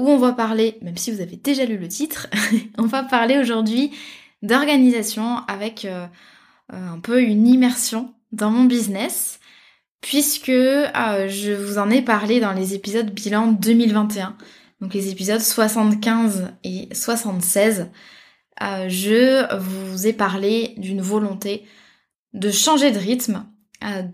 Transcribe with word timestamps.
où 0.00 0.08
on 0.08 0.18
va 0.18 0.32
parler, 0.32 0.78
même 0.82 0.96
si 0.96 1.12
vous 1.12 1.20
avez 1.20 1.36
déjà 1.36 1.64
lu 1.64 1.76
le 1.76 1.88
titre, 1.88 2.28
on 2.78 2.86
va 2.86 3.02
parler 3.02 3.38
aujourd'hui 3.38 3.92
d'organisation 4.42 5.38
avec 5.46 5.84
euh, 5.84 6.06
euh, 6.72 6.92
un 6.94 6.98
peu 6.98 7.22
une 7.22 7.46
immersion 7.46 8.14
dans 8.32 8.50
mon 8.50 8.64
business, 8.64 9.40
puisque 10.00 10.48
euh, 10.48 11.28
je 11.28 11.52
vous 11.52 11.78
en 11.78 11.90
ai 11.90 12.02
parlé 12.02 12.40
dans 12.40 12.52
les 12.52 12.74
épisodes 12.74 13.10
bilan 13.10 13.48
2021, 13.48 14.36
donc 14.80 14.94
les 14.94 15.10
épisodes 15.10 15.40
75 15.40 16.52
et 16.64 16.88
76. 16.92 17.88
je 18.88 19.56
vous 19.58 20.06
ai 20.06 20.12
parlé 20.12 20.74
d'une 20.78 21.02
volonté 21.02 21.64
de 22.32 22.50
changer 22.50 22.90
de 22.92 22.98
rythme, 22.98 23.44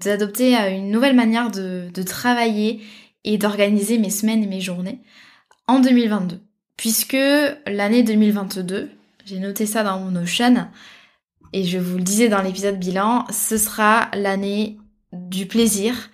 d'adopter 0.01 0.55
une 0.55 0.91
nouvelle 0.91 1.15
manière 1.15 1.51
de, 1.51 1.89
de 1.93 2.03
travailler 2.03 2.81
et 3.25 3.39
d'organiser 3.39 3.99
mes 3.99 4.11
semaines 4.11 4.43
et 4.43 4.47
mes 4.47 4.61
journées 4.61 5.03
en 5.67 5.81
2022. 5.81 6.41
Puisque 6.77 7.17
l'année 7.67 8.03
2022, 8.03 8.91
j'ai 9.25 9.39
noté 9.39 9.67
ça 9.67 9.83
dans 9.83 9.99
mon 9.99 10.11
Notion, 10.11 10.69
et 11.53 11.65
je 11.65 11.79
vous 11.79 11.97
le 11.97 12.03
disais 12.03 12.29
dans 12.29 12.43
l'épisode 12.43 12.79
bilan, 12.79 13.27
ce 13.31 13.57
sera 13.57 14.11
l'année 14.15 14.79
du 15.13 15.47
plaisir, 15.47 16.11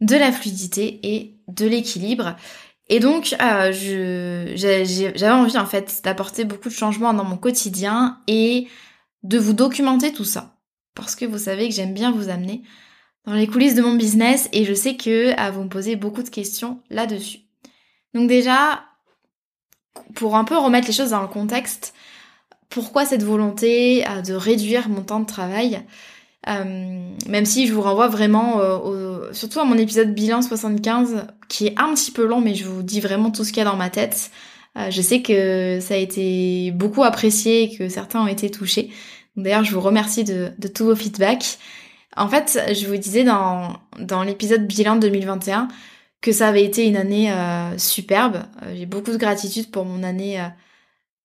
de 0.00 0.16
la 0.16 0.32
fluidité 0.32 1.00
et 1.02 1.36
de 1.48 1.66
l'équilibre. 1.66 2.36
Et 2.88 3.00
donc, 3.00 3.34
euh, 3.40 3.72
j'avais 3.72 5.30
envie 5.30 5.58
en 5.58 5.66
fait 5.66 6.00
d'apporter 6.04 6.44
beaucoup 6.44 6.68
de 6.68 6.74
changements 6.74 7.14
dans 7.14 7.24
mon 7.24 7.36
quotidien 7.36 8.20
et 8.26 8.68
de 9.22 9.38
vous 9.38 9.52
documenter 9.52 10.12
tout 10.12 10.24
ça. 10.24 10.56
Parce 10.94 11.16
que 11.16 11.24
vous 11.24 11.38
savez 11.38 11.68
que 11.68 11.74
j'aime 11.74 11.94
bien 11.94 12.10
vous 12.10 12.28
amener 12.28 12.62
dans 13.24 13.34
les 13.34 13.46
coulisses 13.46 13.74
de 13.74 13.82
mon 13.82 13.94
business 13.94 14.48
et 14.52 14.64
je 14.64 14.74
sais 14.74 14.96
que 14.96 15.32
à 15.38 15.50
vous 15.50 15.64
me 15.64 15.68
poser 15.68 15.96
beaucoup 15.96 16.22
de 16.22 16.28
questions 16.28 16.80
là-dessus. 16.90 17.45
Donc 18.14 18.28
déjà, 18.28 18.84
pour 20.14 20.36
un 20.36 20.44
peu 20.44 20.56
remettre 20.56 20.86
les 20.86 20.92
choses 20.92 21.10
dans 21.10 21.22
le 21.22 21.28
contexte, 21.28 21.94
pourquoi 22.68 23.04
cette 23.04 23.22
volonté 23.22 24.06
euh, 24.08 24.22
de 24.22 24.34
réduire 24.34 24.88
mon 24.88 25.02
temps 25.02 25.20
de 25.20 25.26
travail? 25.26 25.82
Euh, 26.48 27.10
même 27.28 27.44
si 27.44 27.66
je 27.66 27.72
vous 27.72 27.82
renvoie 27.82 28.06
vraiment 28.06 28.60
euh, 28.60 29.32
surtout 29.32 29.58
à 29.58 29.64
mon 29.64 29.76
épisode 29.76 30.14
bilan 30.14 30.42
75 30.42 31.26
qui 31.48 31.66
est 31.66 31.74
un 31.76 31.92
petit 31.92 32.12
peu 32.12 32.24
long 32.24 32.40
mais 32.40 32.54
je 32.54 32.64
vous 32.64 32.84
dis 32.84 33.00
vraiment 33.00 33.32
tout 33.32 33.42
ce 33.42 33.48
qu'il 33.48 33.58
y 33.58 33.66
a 33.66 33.68
dans 33.68 33.74
ma 33.76 33.90
tête. 33.90 34.30
je 34.76 35.02
sais 35.02 35.22
que 35.22 35.80
ça 35.80 35.94
a 35.94 35.96
été 35.96 36.70
beaucoup 36.70 37.02
apprécié 37.02 37.62
et 37.64 37.76
que 37.76 37.88
certains 37.88 38.22
ont 38.22 38.28
été 38.28 38.48
touchés. 38.48 38.90
D'ailleurs 39.36 39.64
je 39.64 39.74
vous 39.74 39.80
remercie 39.80 40.22
de, 40.22 40.52
tous 40.72 40.84
vos 40.84 40.94
feedbacks. 40.94 41.58
En 42.16 42.28
fait 42.28 42.60
je 42.72 42.86
vous 42.86 42.96
disais 42.96 43.24
dans, 43.24 43.72
dans 43.98 44.22
l'épisode 44.22 44.68
bilan 44.68 44.96
2021 44.96 45.66
que 46.20 46.32
ça 46.32 46.48
avait 46.48 46.64
été 46.64 46.86
une 46.86 46.96
année 46.96 47.32
euh, 47.32 47.76
superbe. 47.78 48.42
Euh, 48.62 48.74
j'ai 48.76 48.86
beaucoup 48.86 49.12
de 49.12 49.16
gratitude 49.16 49.70
pour 49.70 49.84
mon 49.84 50.02
année 50.02 50.42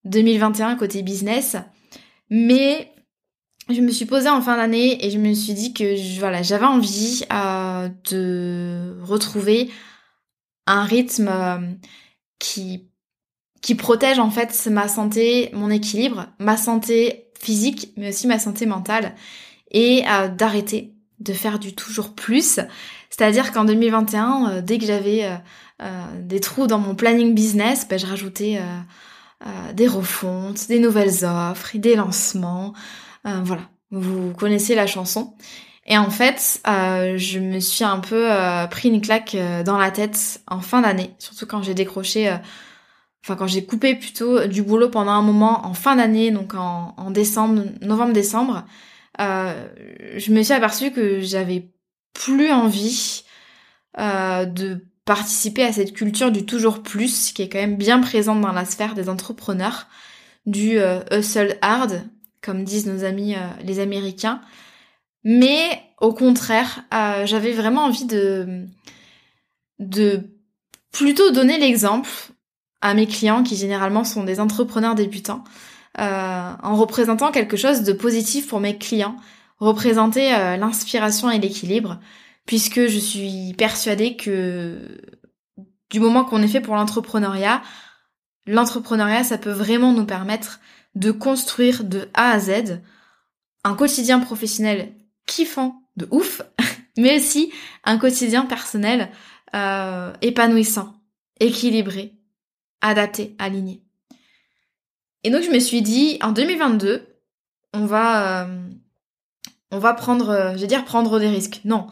2021 0.05 0.73
euh, 0.73 0.75
côté 0.75 1.01
business. 1.01 1.55
Mais 2.29 2.91
je 3.69 3.81
me 3.81 3.91
suis 3.91 4.05
posée 4.05 4.29
en 4.29 4.41
fin 4.41 4.57
d'année 4.57 5.05
et 5.05 5.11
je 5.11 5.17
me 5.17 5.33
suis 5.33 5.53
dit 5.53 5.73
que 5.73 6.19
voilà, 6.19 6.43
j'avais 6.43 6.65
envie 6.65 7.23
de 8.09 8.97
retrouver 9.01 9.69
un 10.67 10.83
rythme 10.83 11.77
qui 12.39 12.87
qui 13.61 13.75
protège 13.75 14.17
en 14.17 14.31
fait 14.31 14.67
ma 14.71 14.87
santé, 14.87 15.51
mon 15.53 15.69
équilibre, 15.69 16.27
ma 16.39 16.57
santé 16.57 17.27
physique, 17.39 17.93
mais 17.95 18.09
aussi 18.09 18.25
ma 18.25 18.39
santé 18.39 18.65
mentale, 18.65 19.13
et 19.69 20.03
d'arrêter 20.35 20.95
de 21.19 21.33
faire 21.33 21.59
du 21.59 21.75
toujours 21.75 22.15
plus 22.15 22.59
c'est-à-dire 23.11 23.51
qu'en 23.51 23.65
2021, 23.65 24.49
euh, 24.49 24.61
dès 24.61 24.77
que 24.79 24.85
j'avais 24.85 25.25
euh, 25.25 25.35
euh, 25.83 26.05
des 26.21 26.39
trous 26.39 26.65
dans 26.65 26.79
mon 26.79 26.95
planning 26.95 27.35
business, 27.35 27.87
ben, 27.87 27.99
je 27.99 28.07
rajoutais 28.07 28.59
des 29.73 29.87
refontes, 29.87 30.67
des 30.67 30.77
nouvelles 30.77 31.25
offres, 31.25 31.75
des 31.75 31.95
lancements. 31.95 32.73
voilà, 33.23 33.63
vous 33.89 34.33
connaissez 34.33 34.75
la 34.75 34.85
chanson. 34.85 35.33
Et 35.87 35.97
en 35.97 36.11
fait, 36.11 36.61
je 36.63 37.39
me 37.39 37.59
suis 37.59 37.83
un 37.83 37.99
peu 37.99 38.29
pris 38.69 38.89
une 38.89 39.01
claque 39.01 39.35
dans 39.65 39.79
la 39.79 39.89
tête 39.89 40.41
en 40.45 40.59
fin 40.59 40.81
d'année, 40.81 41.15
surtout 41.17 41.47
quand 41.47 41.63
j'ai 41.63 41.73
décroché, 41.73 42.31
enfin 43.23 43.35
quand 43.35 43.47
j'ai 43.47 43.65
coupé 43.65 43.95
plutôt 43.95 44.45
du 44.45 44.61
boulot 44.61 44.89
pendant 44.89 45.13
un 45.13 45.23
moment 45.23 45.65
en 45.65 45.73
fin 45.73 45.95
d'année, 45.95 46.29
donc 46.29 46.53
en, 46.53 46.93
en 46.95 47.09
décembre, 47.09 47.63
novembre-décembre. 47.81 48.63
je 49.17 50.31
me 50.31 50.43
suis 50.43 50.53
aperçue 50.53 50.91
que 50.91 51.19
j'avais 51.19 51.71
plus 52.13 52.51
envie 52.51 53.23
euh, 53.99 54.45
de 54.45 54.85
participer 55.05 55.63
à 55.63 55.73
cette 55.73 55.93
culture 55.93 56.31
du 56.31 56.45
toujours 56.45 56.83
plus 56.83 57.31
qui 57.33 57.41
est 57.41 57.49
quand 57.49 57.59
même 57.59 57.75
bien 57.75 57.99
présente 57.99 58.39
dans 58.41 58.51
la 58.51 58.65
sphère 58.65 58.93
des 58.93 59.09
entrepreneurs, 59.09 59.87
du 60.45 60.79
euh, 60.79 61.01
hustle 61.11 61.57
hard, 61.61 62.03
comme 62.41 62.63
disent 62.63 62.87
nos 62.87 63.03
amis 63.03 63.35
euh, 63.35 63.47
les 63.63 63.79
Américains. 63.79 64.41
Mais 65.23 65.83
au 65.99 66.13
contraire, 66.13 66.83
j'avais 67.25 67.51
vraiment 67.51 67.83
envie 67.83 68.05
de, 68.05 68.65
de 69.77 70.21
plutôt 70.91 71.29
donner 71.29 71.59
l'exemple 71.59 72.09
à 72.81 72.95
mes 72.95 73.05
clients 73.05 73.43
qui 73.43 73.55
généralement 73.55 74.03
sont 74.03 74.23
des 74.23 74.39
entrepreneurs 74.39 74.95
débutants, 74.95 75.43
en 75.99 76.75
représentant 76.75 77.29
quelque 77.29 77.55
chose 77.55 77.83
de 77.83 77.93
positif 77.93 78.47
pour 78.47 78.59
mes 78.59 78.79
clients, 78.79 79.15
représenter 79.61 80.33
euh, 80.33 80.57
l'inspiration 80.57 81.29
et 81.29 81.39
l'équilibre, 81.39 81.99
puisque 82.45 82.87
je 82.87 82.97
suis 82.97 83.53
persuadée 83.57 84.15
que 84.15 84.99
du 85.89 85.99
moment 85.99 86.25
qu'on 86.25 86.41
est 86.41 86.47
fait 86.47 86.61
pour 86.61 86.75
l'entrepreneuriat, 86.75 87.61
l'entrepreneuriat, 88.47 89.23
ça 89.23 89.37
peut 89.37 89.51
vraiment 89.51 89.93
nous 89.93 90.05
permettre 90.05 90.59
de 90.95 91.11
construire 91.11 91.83
de 91.83 92.09
A 92.13 92.31
à 92.31 92.39
Z 92.39 92.81
un 93.63 93.75
quotidien 93.75 94.19
professionnel 94.19 94.93
kiffant 95.27 95.83
de 95.95 96.07
ouf, 96.11 96.41
mais 96.97 97.17
aussi 97.17 97.53
un 97.83 97.97
quotidien 97.97 98.45
personnel 98.45 99.11
euh, 99.55 100.11
épanouissant, 100.21 100.95
équilibré, 101.39 102.15
adapté, 102.81 103.35
aligné. 103.37 103.83
Et 105.23 105.29
donc 105.29 105.43
je 105.43 105.51
me 105.51 105.59
suis 105.59 105.83
dit, 105.83 106.17
en 106.21 106.31
2022, 106.31 107.05
on 107.73 107.85
va 107.85 108.43
euh, 108.43 108.69
on 109.71 109.79
va 109.79 109.93
prendre, 109.93 110.29
euh, 110.29 110.53
je 110.53 110.61
vais 110.61 110.67
dire 110.67 110.85
prendre 110.85 111.19
des 111.19 111.29
risques. 111.29 111.61
Non. 111.65 111.87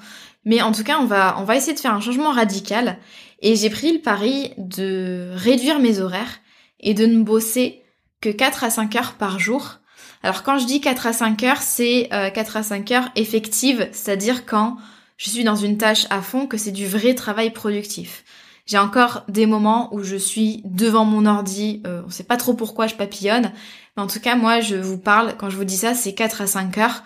Mais 0.45 0.61
en 0.61 0.71
tout 0.71 0.83
cas, 0.83 0.97
on 0.99 1.05
va, 1.05 1.37
on 1.39 1.43
va 1.43 1.55
essayer 1.55 1.73
de 1.73 1.79
faire 1.79 1.93
un 1.93 2.01
changement 2.01 2.31
radical. 2.31 2.97
Et 3.41 3.55
j'ai 3.55 3.69
pris 3.69 3.93
le 3.93 3.99
pari 3.99 4.53
de 4.57 5.31
réduire 5.33 5.79
mes 5.79 5.99
horaires 5.99 6.39
et 6.79 6.93
de 6.93 7.05
ne 7.05 7.23
bosser 7.23 7.83
que 8.21 8.29
4 8.29 8.63
à 8.63 8.69
5 8.69 8.95
heures 8.95 9.13
par 9.13 9.39
jour. 9.39 9.79
Alors 10.23 10.43
quand 10.43 10.57
je 10.57 10.65
dis 10.65 10.81
4 10.81 11.07
à 11.07 11.13
5 11.13 11.43
heures, 11.43 11.61
c'est 11.61 12.09
4 12.11 12.57
à 12.57 12.63
5 12.63 12.91
heures 12.91 13.09
effectives, 13.15 13.87
c'est-à-dire 13.93 14.45
quand 14.45 14.77
je 15.19 15.29
suis 15.29 15.43
dans 15.43 15.55
une 15.55 15.77
tâche 15.77 16.07
à 16.09 16.21
fond, 16.21 16.47
que 16.47 16.57
c'est 16.57 16.71
du 16.71 16.87
vrai 16.87 17.13
travail 17.13 17.51
productif. 17.51 18.23
J'ai 18.65 18.77
encore 18.77 19.23
des 19.27 19.45
moments 19.45 19.93
où 19.93 20.03
je 20.03 20.15
suis 20.15 20.61
devant 20.63 21.03
mon 21.03 21.25
ordi, 21.25 21.81
euh, 21.87 22.03
on 22.05 22.09
sait 22.09 22.23
pas 22.23 22.37
trop 22.37 22.53
pourquoi 22.53 22.87
je 22.87 22.95
papillonne, 22.95 23.51
mais 23.97 24.03
en 24.03 24.07
tout 24.07 24.19
cas 24.19 24.35
moi 24.35 24.61
je 24.61 24.75
vous 24.75 24.97
parle, 24.97 25.35
quand 25.37 25.49
je 25.49 25.57
vous 25.57 25.63
dis 25.63 25.77
ça, 25.77 25.93
c'est 25.93 26.13
4 26.13 26.41
à 26.41 26.47
5 26.47 26.77
heures 26.77 27.03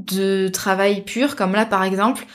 de 0.00 0.48
travail 0.48 1.04
pur, 1.04 1.36
comme 1.36 1.52
là 1.52 1.66
par 1.66 1.82
exemple, 1.82 2.26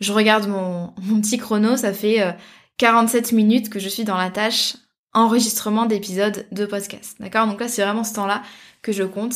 je 0.00 0.12
regarde 0.12 0.48
mon, 0.48 0.92
petit 1.20 1.38
chrono, 1.38 1.76
ça 1.76 1.92
fait 1.92 2.36
47 2.78 3.32
euh, 3.32 3.36
minutes 3.36 3.70
que 3.70 3.78
je 3.78 3.88
suis 3.88 4.04
dans 4.04 4.16
la 4.16 4.30
tâche 4.30 4.76
enregistrement 5.12 5.86
d'épisodes 5.86 6.46
de 6.52 6.66
podcast. 6.66 7.16
D'accord? 7.20 7.46
Donc 7.46 7.60
là 7.60 7.68
c'est 7.68 7.82
vraiment 7.82 8.04
ce 8.04 8.14
temps-là 8.14 8.42
que 8.82 8.92
je 8.92 9.02
compte. 9.02 9.34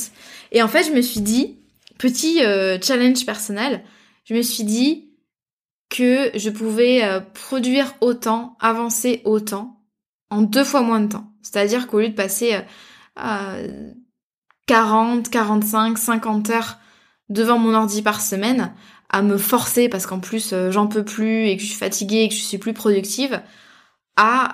Et 0.53 0.63
en 0.63 0.69
fait 0.69 0.85
je 0.85 0.93
me 0.93 1.03
suis 1.03 1.21
dit, 1.21 1.59
petit 1.99 2.43
euh, 2.43 2.79
challenge 2.81 3.27
personnel, 3.27 3.83
je 4.25 4.35
me 4.35 4.43
suis 4.43 4.65
dit, 4.65 5.15
que 5.95 6.31
je 6.35 6.51
pouvais 6.51 7.05
euh, 7.05 7.21
produire 7.21 7.95
autant, 8.01 8.57
avancer 8.61 9.23
autant 9.25 9.81
en 10.31 10.43
deux 10.43 10.65
fois 10.65 10.83
moins 10.83 11.01
de 11.01 11.13
temps. 11.13 11.33
C'est-à-dire 11.43 11.87
qu'au 11.87 12.01
lieu 12.01 12.09
de 12.09 12.15
passer 12.15 12.59
euh, 13.25 13.93
40, 14.67 15.31
45, 15.31 15.97
50 15.99 16.51
heures 16.51 16.79
devant 17.29 17.59
mon 17.59 17.75
ordi 17.75 18.03
par 18.03 18.21
semaine, 18.21 18.73
à 19.11 19.23
me 19.23 19.39
forcer 19.39 19.89
parce 19.89 20.07
qu'en 20.07 20.21
plus 20.21 20.53
euh, 20.53 20.71
j'en 20.71 20.87
peux 20.87 21.05
plus 21.05 21.47
et 21.47 21.57
que 21.57 21.63
je 21.63 21.69
suis 21.69 21.77
fatiguée 21.77 22.23
et 22.23 22.29
que 22.29 22.35
je 22.35 22.43
suis 22.43 22.59
plus 22.59 22.73
productive, 22.73 23.41
à 24.17 24.53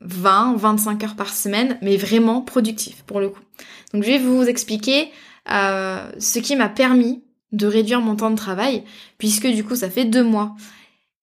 20, 0.00 0.54
euh, 0.54 0.56
25 0.56 1.04
heures 1.04 1.16
par 1.16 1.32
semaine, 1.32 1.78
mais 1.82 1.96
vraiment 1.96 2.42
productif 2.42 3.02
pour 3.04 3.20
le 3.20 3.28
coup. 3.28 3.42
Donc 3.92 4.02
je 4.02 4.08
vais 4.08 4.18
vous 4.18 4.44
expliquer 4.44 5.10
ce 5.46 6.38
qui 6.38 6.54
m'a 6.56 6.68
permis 6.68 7.24
de 7.52 7.66
réduire 7.66 8.00
mon 8.00 8.14
temps 8.14 8.30
de 8.30 8.36
travail, 8.36 8.84
puisque 9.18 9.46
du 9.46 9.64
coup 9.64 9.74
ça 9.74 9.90
fait 9.90 10.04
deux 10.04 10.22
mois 10.22 10.54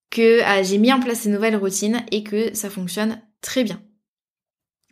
que 0.09 0.41
j'ai 0.63 0.77
mis 0.77 0.91
en 0.91 0.99
place 0.99 1.21
ces 1.21 1.29
nouvelles 1.29 1.55
routines 1.55 2.03
et 2.11 2.23
que 2.23 2.53
ça 2.53 2.69
fonctionne 2.69 3.21
très 3.41 3.63
bien. 3.63 3.81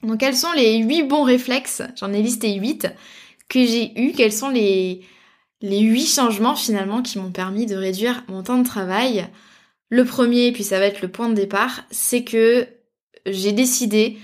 Donc 0.03 0.19
quels 0.19 0.35
sont 0.35 0.51
les 0.53 0.77
huit 0.77 1.03
bons 1.03 1.23
réflexes 1.23 1.81
J'en 1.95 2.13
ai 2.13 2.21
listé 2.21 2.53
huit 2.55 2.87
que 3.49 3.65
j'ai 3.65 3.99
eu. 3.99 4.11
Quels 4.13 4.33
sont 4.33 4.49
les 4.49 5.01
les 5.61 5.79
huit 5.79 6.07
changements 6.07 6.55
finalement 6.55 7.01
qui 7.01 7.17
m'ont 7.17 7.31
permis 7.31 7.65
de 7.65 7.75
réduire 7.75 8.23
mon 8.27 8.43
temps 8.43 8.57
de 8.57 8.67
travail 8.67 9.27
Le 9.89 10.05
premier, 10.05 10.51
puis 10.51 10.63
ça 10.63 10.79
va 10.79 10.85
être 10.85 11.01
le 11.01 11.07
point 11.07 11.29
de 11.29 11.35
départ, 11.35 11.83
c'est 11.91 12.23
que 12.23 12.67
j'ai 13.25 13.51
décidé 13.51 14.17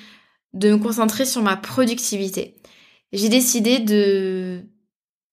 de 0.53 0.71
me 0.71 0.77
concentrer 0.77 1.25
sur 1.25 1.41
ma 1.41 1.55
productivité. 1.55 2.55
J'ai 3.13 3.29
décidé 3.29 3.79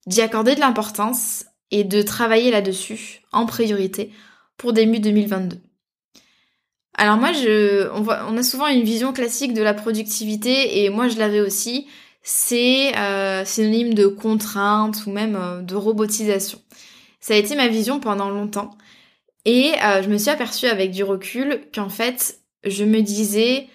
d'y 0.07 0.21
accorder 0.21 0.55
de 0.55 0.61
l'importance 0.61 1.47
et 1.71 1.85
de 1.85 2.03
travailler 2.03 2.51
là-dessus 2.51 3.23
en 3.33 3.47
priorité 3.47 4.13
pour 4.57 4.73
début 4.73 5.01
2022. 5.01 5.59
Alors 6.95 7.17
moi, 7.17 7.33
je, 7.33 7.89
on 7.93 8.37
a 8.37 8.43
souvent 8.43 8.67
une 8.67 8.83
vision 8.83 9.13
classique 9.13 9.55
de 9.55 9.63
la 9.63 9.75
productivité 9.75 10.83
et 10.83 10.91
moi 10.91 11.09
je 11.09 11.17
l'avais 11.19 11.41
aussi. 11.41 11.87
C'est 12.23 12.97
euh, 12.97 13.45
synonyme 13.45 13.95
de 13.95 14.07
contrainte 14.07 15.07
ou 15.07 15.11
même 15.11 15.37
euh, 15.37 15.63
de 15.63 15.75
robotisation. 15.75 16.61
Ça 17.21 17.35
a 17.35 17.37
été 17.37 17.57
ma 17.57 17.69
vision 17.69 18.01
pendant 18.01 18.31
longtemps 18.31 18.77
et 19.45 19.73
euh, 19.83 20.03
je 20.03 20.09
me 20.11 20.19
suis 20.19 20.31
aperçue 20.31 20.67
avec 20.67 20.91
du 20.91 21.05
recul 21.05 21.63
qu'en 21.75 21.89
fait, 21.89 22.41
je 22.65 22.85
me 22.85 23.01
disais 23.01 23.69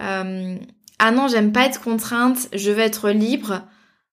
euh, 0.00 0.56
ah 0.98 1.10
non, 1.12 1.28
j'aime 1.28 1.52
pas 1.52 1.66
être 1.66 1.80
contrainte, 1.80 2.48
je 2.52 2.70
veux 2.70 2.80
être 2.80 3.10
libre 3.10 3.62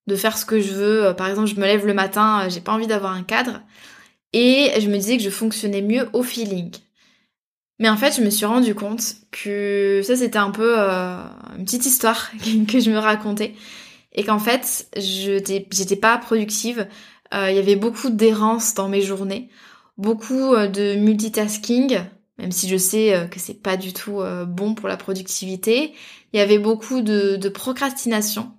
de 0.07 0.15
faire 0.15 0.37
ce 0.37 0.45
que 0.45 0.59
je 0.59 0.73
veux. 0.73 1.05
Euh, 1.07 1.13
par 1.13 1.27
exemple, 1.27 1.47
je 1.47 1.55
me 1.55 1.65
lève 1.65 1.85
le 1.85 1.93
matin, 1.93 2.47
j'ai 2.49 2.61
pas 2.61 2.73
envie 2.73 2.87
d'avoir 2.87 3.13
un 3.13 3.23
cadre. 3.23 3.61
Et 4.33 4.71
je 4.79 4.89
me 4.89 4.97
disais 4.97 5.17
que 5.17 5.23
je 5.23 5.29
fonctionnais 5.29 5.81
mieux 5.81 6.09
au 6.13 6.23
feeling. 6.23 6.71
Mais 7.79 7.89
en 7.89 7.97
fait, 7.97 8.15
je 8.15 8.21
me 8.21 8.29
suis 8.29 8.45
rendu 8.45 8.73
compte 8.73 9.15
que 9.31 10.01
ça, 10.03 10.15
c'était 10.15 10.37
un 10.37 10.51
peu 10.51 10.75
euh, 10.77 11.21
une 11.57 11.65
petite 11.65 11.85
histoire 11.85 12.31
que 12.67 12.79
je 12.79 12.91
me 12.91 12.97
racontais. 12.97 13.53
Et 14.13 14.23
qu'en 14.23 14.39
fait, 14.39 14.89
j'étais 14.95 15.95
pas 15.95 16.17
productive. 16.17 16.87
Il 17.33 17.53
y 17.53 17.59
avait 17.59 17.75
beaucoup 17.75 18.09
d'errance 18.09 18.73
dans 18.73 18.89
mes 18.89 19.01
journées. 19.01 19.49
Beaucoup 19.97 20.55
de 20.55 20.95
multitasking, 20.95 21.99
même 22.39 22.51
si 22.51 22.67
je 22.67 22.77
sais 22.77 23.27
que 23.29 23.39
c'est 23.39 23.61
pas 23.61 23.77
du 23.77 23.93
tout 23.93 24.21
bon 24.47 24.73
pour 24.73 24.87
la 24.87 24.97
productivité. 24.97 25.93
Il 26.33 26.37
y 26.37 26.39
avait 26.39 26.57
beaucoup 26.57 27.01
de 27.01 27.49
procrastination 27.49 28.53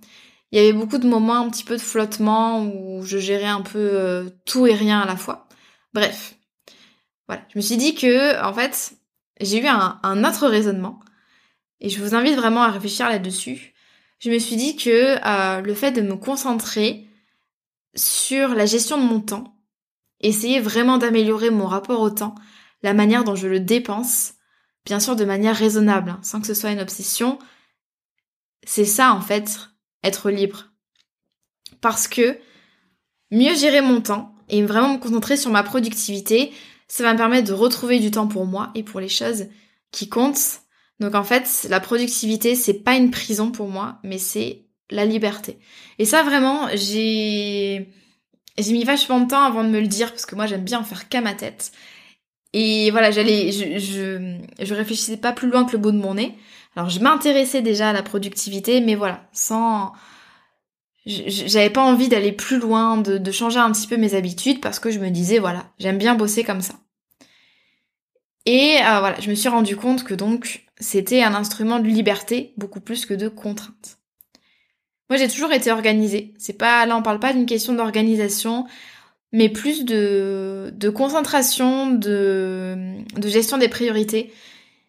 il 0.53 0.59
y 0.59 0.62
avait 0.62 0.73
beaucoup 0.73 0.99
de 0.99 1.06
moments 1.06 1.37
un 1.37 1.50
petit 1.50 1.65
peu 1.65 1.76
de 1.76 1.82
flottement 1.82 2.62
où 2.62 3.03
je 3.05 3.19
gérais 3.19 3.44
un 3.44 3.61
peu 3.61 3.79
euh, 3.79 4.31
tout 4.47 4.67
et 4.67 4.75
rien 4.75 5.00
à 5.00 5.06
la 5.06 5.17
fois. 5.17 5.47
Bref. 5.93 6.37
Voilà. 7.26 7.43
Je 7.53 7.59
me 7.59 7.62
suis 7.62 7.76
dit 7.76 7.94
que, 7.94 8.43
en 8.43 8.55
fait, 8.55 8.93
j'ai 9.40 9.61
eu 9.62 9.67
un, 9.67 10.25
autre 10.25 10.49
raisonnement. 10.49 11.00
Et 11.81 11.88
je 11.88 12.02
vous 12.02 12.14
invite 12.14 12.37
vraiment 12.37 12.62
à 12.62 12.70
réfléchir 12.70 13.08
là-dessus. 13.08 13.75
Je 14.19 14.31
me 14.31 14.38
suis 14.38 14.56
dit 14.56 14.76
que 14.76 15.17
euh, 15.25 15.61
le 15.61 15.75
fait 15.75 15.93
de 15.93 16.00
me 16.00 16.17
concentrer 16.17 17.08
sur 17.94 18.49
la 18.55 18.67
gestion 18.67 18.99
de 18.99 19.06
mon 19.06 19.20
temps, 19.20 19.56
essayer 20.20 20.61
vraiment 20.61 20.99
d'améliorer 20.99 21.50
mon 21.50 21.67
rapport 21.67 22.00
au 22.00 22.11
temps, 22.11 22.35
la 22.82 22.94
manière 22.94 23.25
dont 23.25 23.37
je 23.37 23.46
le 23.46 23.61
dépense, 23.61 24.35
bien 24.85 25.00
sûr 25.00 25.17
de 25.17 25.25
manière 25.25 25.56
raisonnable, 25.56 26.11
hein, 26.11 26.20
sans 26.23 26.41
que 26.41 26.46
ce 26.46 26.55
soit 26.55 26.70
une 26.70 26.81
obsession, 26.81 27.38
c'est 28.64 28.84
ça 28.84 29.12
en 29.12 29.20
fait 29.20 29.69
être 30.02 30.31
libre. 30.31 30.67
Parce 31.81 32.08
que 32.08 32.38
mieux 33.31 33.55
gérer 33.55 33.81
mon 33.81 34.00
temps 34.00 34.34
et 34.49 34.62
vraiment 34.64 34.94
me 34.94 34.99
concentrer 34.99 35.37
sur 35.37 35.50
ma 35.50 35.62
productivité, 35.62 36.52
ça 36.88 37.05
va 37.05 37.12
me 37.12 37.19
permettre 37.19 37.49
de 37.49 37.52
retrouver 37.52 38.00
du 38.00 38.11
temps 38.11 38.26
pour 38.26 38.46
moi 38.46 38.70
et 38.75 38.82
pour 38.82 39.00
les 39.00 39.08
choses 39.08 39.46
qui 39.93 40.08
comptent. 40.08 40.61
Donc 41.00 41.14
en 41.14 41.25
fait, 41.25 41.67
la 41.69 41.81
productivité, 41.81 42.55
c'est 42.55 42.82
pas 42.82 42.96
une 42.96 43.11
prison 43.11 43.50
pour 43.50 43.69
moi, 43.69 43.99
mais 44.02 44.19
c'est 44.19 44.64
la 44.90 45.05
liberté. 45.05 45.58
Et 45.99 46.05
ça 46.05 46.23
vraiment, 46.23 46.69
j'ai 46.75 47.88
j'ai 48.58 48.73
mis 48.73 48.85
vachement 48.85 49.20
de 49.20 49.29
temps 49.29 49.44
avant 49.44 49.62
de 49.62 49.69
me 49.69 49.81
le 49.81 49.87
dire 49.87 50.11
parce 50.11 50.26
que 50.26 50.35
moi 50.35 50.46
j'aime 50.46 50.64
bien 50.64 50.81
en 50.81 50.85
faire 50.85 51.08
qu'à 51.08 51.20
ma 51.20 51.35
tête. 51.35 51.73
Et 52.55 52.91
voilà, 52.91 53.11
j'allais 53.11 53.52
je, 53.52 53.79
je 53.79 54.64
je 54.64 54.75
réfléchissais 54.75 55.19
pas 55.19 55.32
plus 55.32 55.49
loin 55.49 55.64
que 55.64 55.73
le 55.73 55.79
bout 55.79 55.93
de 55.93 55.99
mon 55.99 56.14
nez. 56.14 56.37
Alors 56.79 56.91
je 56.91 57.00
m'intéressais 57.00 57.61
déjà 57.61 57.91
à 57.91 57.93
la 57.93 58.05
productivité, 58.05 58.81
mais 58.81 58.94
voilà, 58.94 59.29
sans... 59.32 59.93
J'avais 61.06 61.70
pas 61.70 61.82
envie 61.82 62.08
d'aller 62.08 62.31
plus 62.31 62.60
loin, 62.60 62.98
de, 62.98 63.31
changer 63.32 63.58
un 63.58 63.72
petit 63.72 63.89
peu 63.89 63.96
mes 63.96 64.15
habitudes, 64.15 64.60
parce 64.60 64.79
que 64.79 64.91
je 64.91 65.01
me 65.01 65.10
disais, 65.10 65.41
voilà, 65.41 65.72
j'aime 65.81 65.98
bien 65.98 66.15
bosser 66.15 66.44
comme 66.44 66.60
ça. 66.60 66.74
Et 68.50 68.78
euh, 68.78 69.00
voilà, 69.00 69.20
je 69.20 69.28
me 69.28 69.34
suis 69.34 69.50
rendu 69.50 69.76
compte 69.76 70.05
que 70.05 70.14
donc 70.14 70.64
c'était 70.81 71.22
un 71.22 71.34
instrument 71.34 71.81
de 71.81 71.86
liberté 71.86 72.55
beaucoup 72.56 72.81
plus 72.81 73.05
que 73.05 73.12
de 73.12 73.28
contrainte. 73.28 73.98
Moi 75.10 75.19
j'ai 75.19 75.28
toujours 75.28 75.52
été 75.52 75.70
organisée. 75.70 76.32
C'est 76.38 76.56
pas 76.56 76.86
là 76.86 76.96
on 76.96 77.02
parle 77.02 77.20
pas 77.20 77.34
d'une 77.34 77.44
question 77.44 77.74
d'organisation, 77.74 78.64
mais 79.32 79.50
plus 79.50 79.84
de, 79.84 80.72
concentration, 80.94 81.90
de, 81.90 83.05
gestion 83.22 83.58
des 83.58 83.69
priorités. 83.69 84.32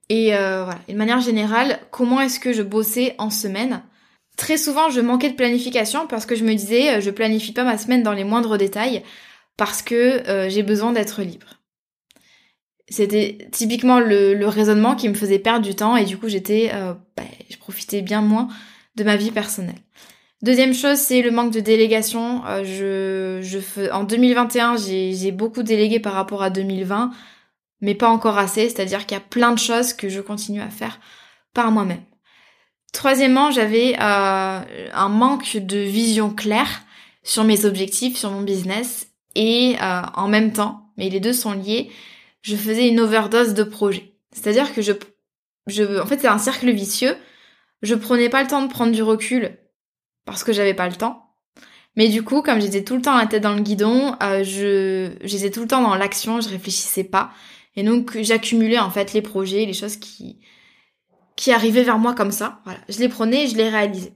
Et 0.07 0.33
euh, 0.33 0.63
voilà, 0.63 0.79
de 0.87 0.93
manière 0.93 1.19
générale, 1.19 1.79
comment 1.91 2.21
est-ce 2.21 2.39
que 2.39 2.53
je 2.53 2.63
bossais 2.63 3.15
en 3.17 3.29
semaine? 3.29 3.83
Très 4.37 4.57
souvent, 4.57 4.89
je 4.89 5.01
manquais 5.01 5.31
de 5.31 5.35
planification 5.35 6.07
parce 6.07 6.25
que 6.25 6.35
je 6.35 6.45
me 6.45 6.53
disais, 6.53 6.95
euh, 6.95 7.01
je 7.01 7.11
planifie 7.11 7.51
pas 7.51 7.65
ma 7.65 7.77
semaine 7.77 8.03
dans 8.03 8.13
les 8.13 8.23
moindres 8.23 8.57
détails 8.57 9.03
parce 9.57 9.81
que 9.81 10.47
j'ai 10.47 10.63
besoin 10.63 10.93
d'être 10.93 11.21
libre. 11.21 11.58
C'était 12.89 13.49
typiquement 13.51 13.99
le, 13.99 14.45
raisonnement 14.47 14.95
qui 14.95 15.09
me 15.09 15.13
faisait 15.13 15.39
perdre 15.39 15.65
du 15.65 15.75
temps 15.75 15.95
et 15.95 16.05
du 16.05 16.17
coup, 16.17 16.27
j'étais, 16.27 16.71
bah, 17.15 17.23
je 17.49 17.57
profitais 17.57 18.01
bien 18.01 18.21
moins 18.21 18.47
de 18.95 19.03
ma 19.03 19.15
vie 19.15 19.31
personnelle. 19.31 19.75
Deuxième 20.41 20.73
chose, 20.73 20.97
c'est 20.97 21.21
le 21.21 21.31
manque 21.31 21.53
de 21.53 21.59
délégation. 21.59 22.41
je, 22.63 23.39
je 23.41 23.91
en 23.91 24.03
2021, 24.03 24.77
j'ai 24.77 25.31
beaucoup 25.31 25.63
délégué 25.63 25.99
par 25.99 26.13
rapport 26.13 26.41
à 26.41 26.49
2020 26.49 27.11
mais 27.81 27.95
pas 27.95 28.09
encore 28.09 28.37
assez, 28.37 28.69
c'est-à-dire 28.69 29.05
qu'il 29.05 29.15
y 29.15 29.21
a 29.21 29.23
plein 29.23 29.51
de 29.51 29.59
choses 29.59 29.93
que 29.93 30.09
je 30.09 30.21
continue 30.21 30.61
à 30.61 30.69
faire 30.69 30.99
par 31.53 31.71
moi-même. 31.71 32.03
Troisièmement, 32.93 33.51
j'avais 33.51 33.95
euh, 33.99 34.61
un 34.93 35.09
manque 35.09 35.57
de 35.57 35.77
vision 35.77 36.31
claire 36.31 36.83
sur 37.23 37.43
mes 37.43 37.65
objectifs, 37.65 38.17
sur 38.17 38.31
mon 38.31 38.41
business, 38.41 39.07
et 39.35 39.75
euh, 39.81 40.01
en 40.15 40.27
même 40.27 40.51
temps, 40.51 40.91
mais 40.97 41.09
les 41.09 41.19
deux 41.19 41.33
sont 41.33 41.53
liés, 41.53 41.91
je 42.41 42.55
faisais 42.55 42.87
une 42.87 42.99
overdose 42.99 43.53
de 43.53 43.63
projets. 43.63 44.15
C'est-à-dire 44.31 44.73
que 44.73 44.81
je, 44.81 44.93
je, 45.67 45.99
en 45.99 46.05
fait, 46.05 46.19
c'est 46.19 46.27
un 46.27 46.37
cercle 46.37 46.71
vicieux. 46.71 47.15
Je 47.81 47.95
prenais 47.95 48.29
pas 48.29 48.41
le 48.41 48.49
temps 48.49 48.61
de 48.61 48.71
prendre 48.71 48.91
du 48.91 49.03
recul 49.03 49.57
parce 50.25 50.43
que 50.43 50.53
j'avais 50.53 50.73
pas 50.73 50.87
le 50.87 50.95
temps. 50.95 51.25
Mais 51.95 52.07
du 52.07 52.23
coup, 52.23 52.41
comme 52.41 52.61
j'étais 52.61 52.83
tout 52.83 52.95
le 52.95 53.01
temps 53.01 53.17
la 53.17 53.25
tête 53.25 53.43
dans 53.43 53.55
le 53.55 53.61
guidon, 53.61 54.15
euh, 54.21 54.43
je, 54.43 55.11
j'étais 55.23 55.49
tout 55.49 55.61
le 55.61 55.67
temps 55.67 55.81
dans 55.81 55.95
l'action, 55.95 56.39
je 56.39 56.49
réfléchissais 56.49 57.03
pas. 57.03 57.31
Et 57.75 57.83
donc 57.83 58.17
j'accumulais 58.21 58.79
en 58.79 58.89
fait 58.89 59.13
les 59.13 59.21
projets, 59.21 59.65
les 59.65 59.73
choses 59.73 59.97
qui 59.97 60.39
qui 61.35 61.53
arrivaient 61.53 61.83
vers 61.83 61.99
moi 61.99 62.13
comme 62.13 62.31
ça. 62.31 62.59
Voilà, 62.65 62.79
je 62.89 62.99
les 62.99 63.07
prenais 63.07 63.45
et 63.45 63.47
je 63.47 63.55
les 63.55 63.69
réalisais. 63.69 64.13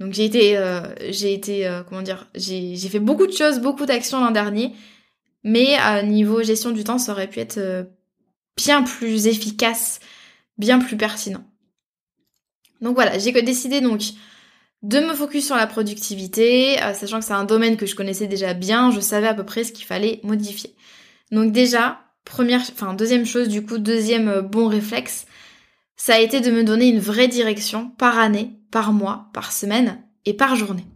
Donc 0.00 0.14
j'ai 0.14 0.24
été, 0.24 0.56
euh, 0.56 0.80
j'ai 1.10 1.34
été, 1.34 1.66
euh, 1.66 1.82
comment 1.82 2.02
dire, 2.02 2.28
j'ai 2.34 2.76
fait 2.76 3.00
beaucoup 3.00 3.26
de 3.26 3.32
choses, 3.32 3.58
beaucoup 3.58 3.84
d'actions 3.84 4.20
l'an 4.20 4.30
dernier, 4.30 4.72
mais 5.48 5.74
à 5.76 6.02
niveau 6.02 6.42
gestion 6.42 6.70
du 6.70 6.84
temps, 6.84 6.98
ça 6.98 7.12
aurait 7.12 7.28
pu 7.28 7.40
être 7.40 7.58
euh, 7.58 7.84
bien 8.56 8.82
plus 8.82 9.26
efficace, 9.26 10.00
bien 10.58 10.78
plus 10.78 10.96
pertinent. 10.96 11.44
Donc 12.80 12.94
voilà, 12.94 13.18
j'ai 13.18 13.32
décidé 13.42 13.80
donc 13.80 14.02
de 14.82 15.00
me 15.00 15.14
focus 15.14 15.46
sur 15.46 15.56
la 15.56 15.66
productivité, 15.66 16.76
sachant 16.94 17.18
que 17.18 17.24
c'est 17.24 17.32
un 17.32 17.44
domaine 17.44 17.76
que 17.76 17.86
je 17.86 17.96
connaissais 17.96 18.28
déjà 18.28 18.54
bien, 18.54 18.92
je 18.92 19.00
savais 19.00 19.26
à 19.26 19.34
peu 19.34 19.44
près 19.44 19.64
ce 19.64 19.72
qu'il 19.72 19.84
fallait 19.84 20.20
modifier. 20.22 20.76
Donc 21.32 21.52
déjà, 21.52 22.00
première, 22.24 22.60
enfin 22.60 22.94
deuxième 22.94 23.26
chose 23.26 23.48
du 23.48 23.64
coup, 23.64 23.78
deuxième 23.78 24.40
bon 24.42 24.68
réflexe, 24.68 25.26
ça 25.96 26.14
a 26.14 26.20
été 26.20 26.40
de 26.40 26.50
me 26.50 26.62
donner 26.62 26.88
une 26.88 27.00
vraie 27.00 27.26
direction 27.26 27.90
par 27.98 28.18
année, 28.18 28.52
par 28.70 28.92
mois, 28.92 29.30
par 29.32 29.50
semaine 29.50 30.00
et 30.24 30.32
par 30.32 30.54
journée. 30.54 30.86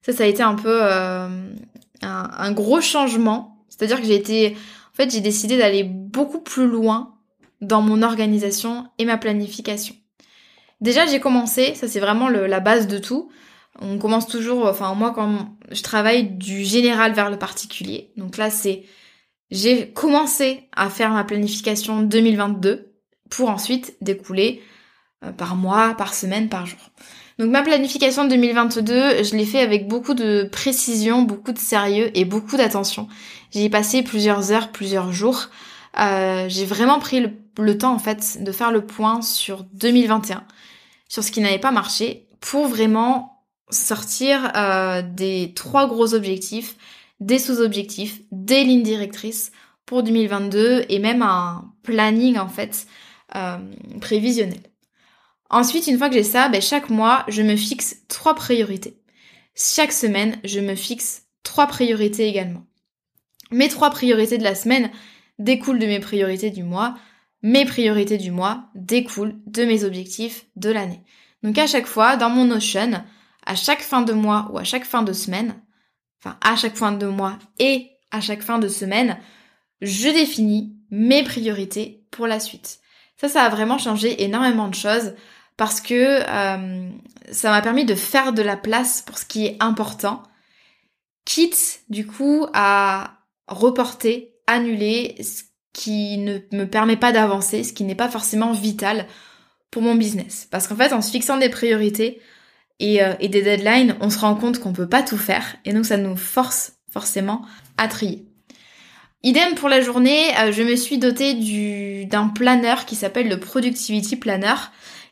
Ça, 0.00 0.12
ça 0.12 0.24
a 0.24 0.26
été 0.26 0.42
un 0.42 0.54
peu 0.54 0.80
euh, 0.82 1.28
un, 2.00 2.52
gros 2.52 2.80
changement. 2.80 3.51
C'est-à-dire 3.72 4.00
que 4.00 4.06
j'ai 4.06 4.16
été, 4.16 4.56
en 4.92 4.96
fait, 4.96 5.10
j'ai 5.10 5.20
décidé 5.20 5.56
d'aller 5.56 5.82
beaucoup 5.82 6.40
plus 6.40 6.66
loin 6.66 7.14
dans 7.62 7.80
mon 7.80 8.02
organisation 8.02 8.88
et 8.98 9.06
ma 9.06 9.16
planification. 9.16 9.94
Déjà, 10.82 11.06
j'ai 11.06 11.20
commencé, 11.20 11.74
ça 11.74 11.88
c'est 11.88 12.00
vraiment 12.00 12.28
la 12.28 12.60
base 12.60 12.86
de 12.86 12.98
tout. 12.98 13.30
On 13.80 13.98
commence 13.98 14.26
toujours, 14.26 14.66
enfin 14.66 14.92
moi 14.94 15.12
quand 15.14 15.56
je 15.70 15.82
travaille 15.82 16.24
du 16.24 16.64
général 16.64 17.12
vers 17.12 17.30
le 17.30 17.38
particulier. 17.38 18.12
Donc 18.16 18.36
là, 18.36 18.50
c'est 18.50 18.84
j'ai 19.50 19.90
commencé 19.92 20.68
à 20.74 20.90
faire 20.90 21.10
ma 21.10 21.24
planification 21.24 22.02
2022 22.02 22.92
pour 23.30 23.48
ensuite 23.48 23.96
découler 24.00 24.62
euh, 25.24 25.32
par 25.32 25.56
mois, 25.56 25.94
par 25.94 26.14
semaine, 26.14 26.48
par 26.48 26.66
jour. 26.66 26.80
Donc 27.42 27.50
ma 27.50 27.62
planification 27.62 28.28
2022, 28.28 29.24
je 29.24 29.34
l'ai 29.34 29.44
fait 29.44 29.58
avec 29.58 29.88
beaucoup 29.88 30.14
de 30.14 30.44
précision, 30.44 31.22
beaucoup 31.22 31.50
de 31.50 31.58
sérieux 31.58 32.08
et 32.14 32.24
beaucoup 32.24 32.56
d'attention. 32.56 33.08
J'y 33.50 33.64
ai 33.64 33.68
passé 33.68 34.04
plusieurs 34.04 34.52
heures, 34.52 34.70
plusieurs 34.70 35.12
jours. 35.12 35.48
Euh, 35.98 36.44
j'ai 36.48 36.64
vraiment 36.64 37.00
pris 37.00 37.26
le, 37.58 37.78
temps 37.78 37.94
en 37.94 37.98
fait 37.98 38.44
de 38.44 38.52
faire 38.52 38.70
le 38.70 38.86
point 38.86 39.22
sur 39.22 39.64
2021, 39.72 40.44
sur 41.08 41.24
ce 41.24 41.32
qui 41.32 41.40
n'avait 41.40 41.58
pas 41.58 41.72
marché, 41.72 42.28
pour 42.38 42.68
vraiment 42.68 43.42
sortir 43.70 44.52
euh, 44.54 45.02
des 45.02 45.52
trois 45.56 45.88
gros 45.88 46.14
objectifs, 46.14 46.76
des 47.18 47.40
sous-objectifs, 47.40 48.20
des 48.30 48.62
lignes 48.62 48.84
directrices 48.84 49.50
pour 49.84 50.04
2022 50.04 50.84
et 50.88 51.00
même 51.00 51.22
un 51.22 51.72
planning 51.82 52.38
en 52.38 52.46
fait 52.48 52.86
euh, 53.34 53.58
prévisionnel. 54.00 54.60
Ensuite, 55.52 55.86
une 55.86 55.98
fois 55.98 56.08
que 56.08 56.14
j'ai 56.14 56.22
ça, 56.22 56.48
ben, 56.48 56.62
chaque 56.62 56.88
mois, 56.88 57.24
je 57.28 57.42
me 57.42 57.56
fixe 57.56 57.98
trois 58.08 58.34
priorités. 58.34 58.98
Chaque 59.54 59.92
semaine, 59.92 60.38
je 60.44 60.60
me 60.60 60.74
fixe 60.74 61.26
trois 61.42 61.66
priorités 61.66 62.26
également. 62.26 62.64
Mes 63.50 63.68
trois 63.68 63.90
priorités 63.90 64.38
de 64.38 64.44
la 64.44 64.54
semaine 64.54 64.90
découlent 65.38 65.78
de 65.78 65.86
mes 65.86 66.00
priorités 66.00 66.50
du 66.50 66.62
mois. 66.62 66.94
Mes 67.42 67.66
priorités 67.66 68.16
du 68.16 68.30
mois 68.30 68.64
découlent 68.74 69.36
de 69.46 69.64
mes 69.66 69.84
objectifs 69.84 70.46
de 70.56 70.70
l'année. 70.70 71.02
Donc 71.42 71.58
à 71.58 71.66
chaque 71.66 71.86
fois, 71.86 72.16
dans 72.16 72.30
mon 72.30 72.46
Notion, 72.46 73.04
à 73.44 73.54
chaque 73.54 73.82
fin 73.82 74.00
de 74.00 74.14
mois 74.14 74.48
ou 74.52 74.58
à 74.58 74.64
chaque 74.64 74.84
fin 74.86 75.02
de 75.02 75.12
semaine, 75.12 75.60
enfin 76.20 76.38
à 76.40 76.56
chaque 76.56 76.76
fin 76.76 76.92
de 76.92 77.06
mois 77.06 77.38
et 77.58 77.90
à 78.10 78.22
chaque 78.22 78.42
fin 78.42 78.58
de 78.58 78.68
semaine, 78.68 79.18
je 79.82 80.08
définis 80.08 80.74
mes 80.90 81.24
priorités 81.24 82.06
pour 82.10 82.26
la 82.26 82.40
suite. 82.40 82.78
Ça, 83.20 83.28
ça 83.28 83.42
a 83.42 83.48
vraiment 83.50 83.78
changé 83.78 84.22
énormément 84.22 84.68
de 84.68 84.74
choses 84.74 85.14
parce 85.62 85.80
que 85.80 85.94
euh, 85.94 86.90
ça 87.30 87.50
m'a 87.52 87.62
permis 87.62 87.84
de 87.84 87.94
faire 87.94 88.32
de 88.32 88.42
la 88.42 88.56
place 88.56 89.00
pour 89.00 89.16
ce 89.16 89.24
qui 89.24 89.46
est 89.46 89.56
important, 89.60 90.24
quitte 91.24 91.82
du 91.88 92.04
coup 92.04 92.46
à 92.52 93.18
reporter, 93.46 94.34
annuler 94.48 95.14
ce 95.22 95.44
qui 95.72 96.18
ne 96.18 96.40
me 96.50 96.64
permet 96.64 96.96
pas 96.96 97.12
d'avancer, 97.12 97.62
ce 97.62 97.72
qui 97.72 97.84
n'est 97.84 97.94
pas 97.94 98.08
forcément 98.08 98.50
vital 98.50 99.06
pour 99.70 99.82
mon 99.82 99.94
business. 99.94 100.48
Parce 100.50 100.66
qu'en 100.66 100.74
fait, 100.74 100.92
en 100.92 101.00
se 101.00 101.12
fixant 101.12 101.36
des 101.36 101.48
priorités 101.48 102.20
et, 102.80 103.00
euh, 103.00 103.14
des 103.20 103.28
deadlines, 103.28 103.94
on 104.00 104.10
se 104.10 104.18
rend 104.18 104.34
compte 104.34 104.58
qu'on 104.58 104.72
peut 104.72 104.88
pas 104.88 105.04
tout 105.04 105.16
faire 105.16 105.54
et 105.64 105.72
donc 105.72 105.86
ça 105.86 105.96
nous 105.96 106.16
force 106.16 106.72
forcément 106.90 107.42
à 107.78 107.86
trier. 107.86 108.26
Idem 109.22 109.54
pour 109.54 109.68
la 109.68 109.80
journée, 109.80 110.36
euh, 110.40 110.50
je 110.50 110.64
me 110.64 110.74
suis 110.74 110.98
dotée 110.98 111.34
du, 111.34 112.06
d'un 112.06 112.26
planeur 112.26 112.84
qui 112.84 112.96
s'appelle 112.96 113.28
le 113.28 113.38
Productivity 113.38 114.16
Planner. 114.16 114.56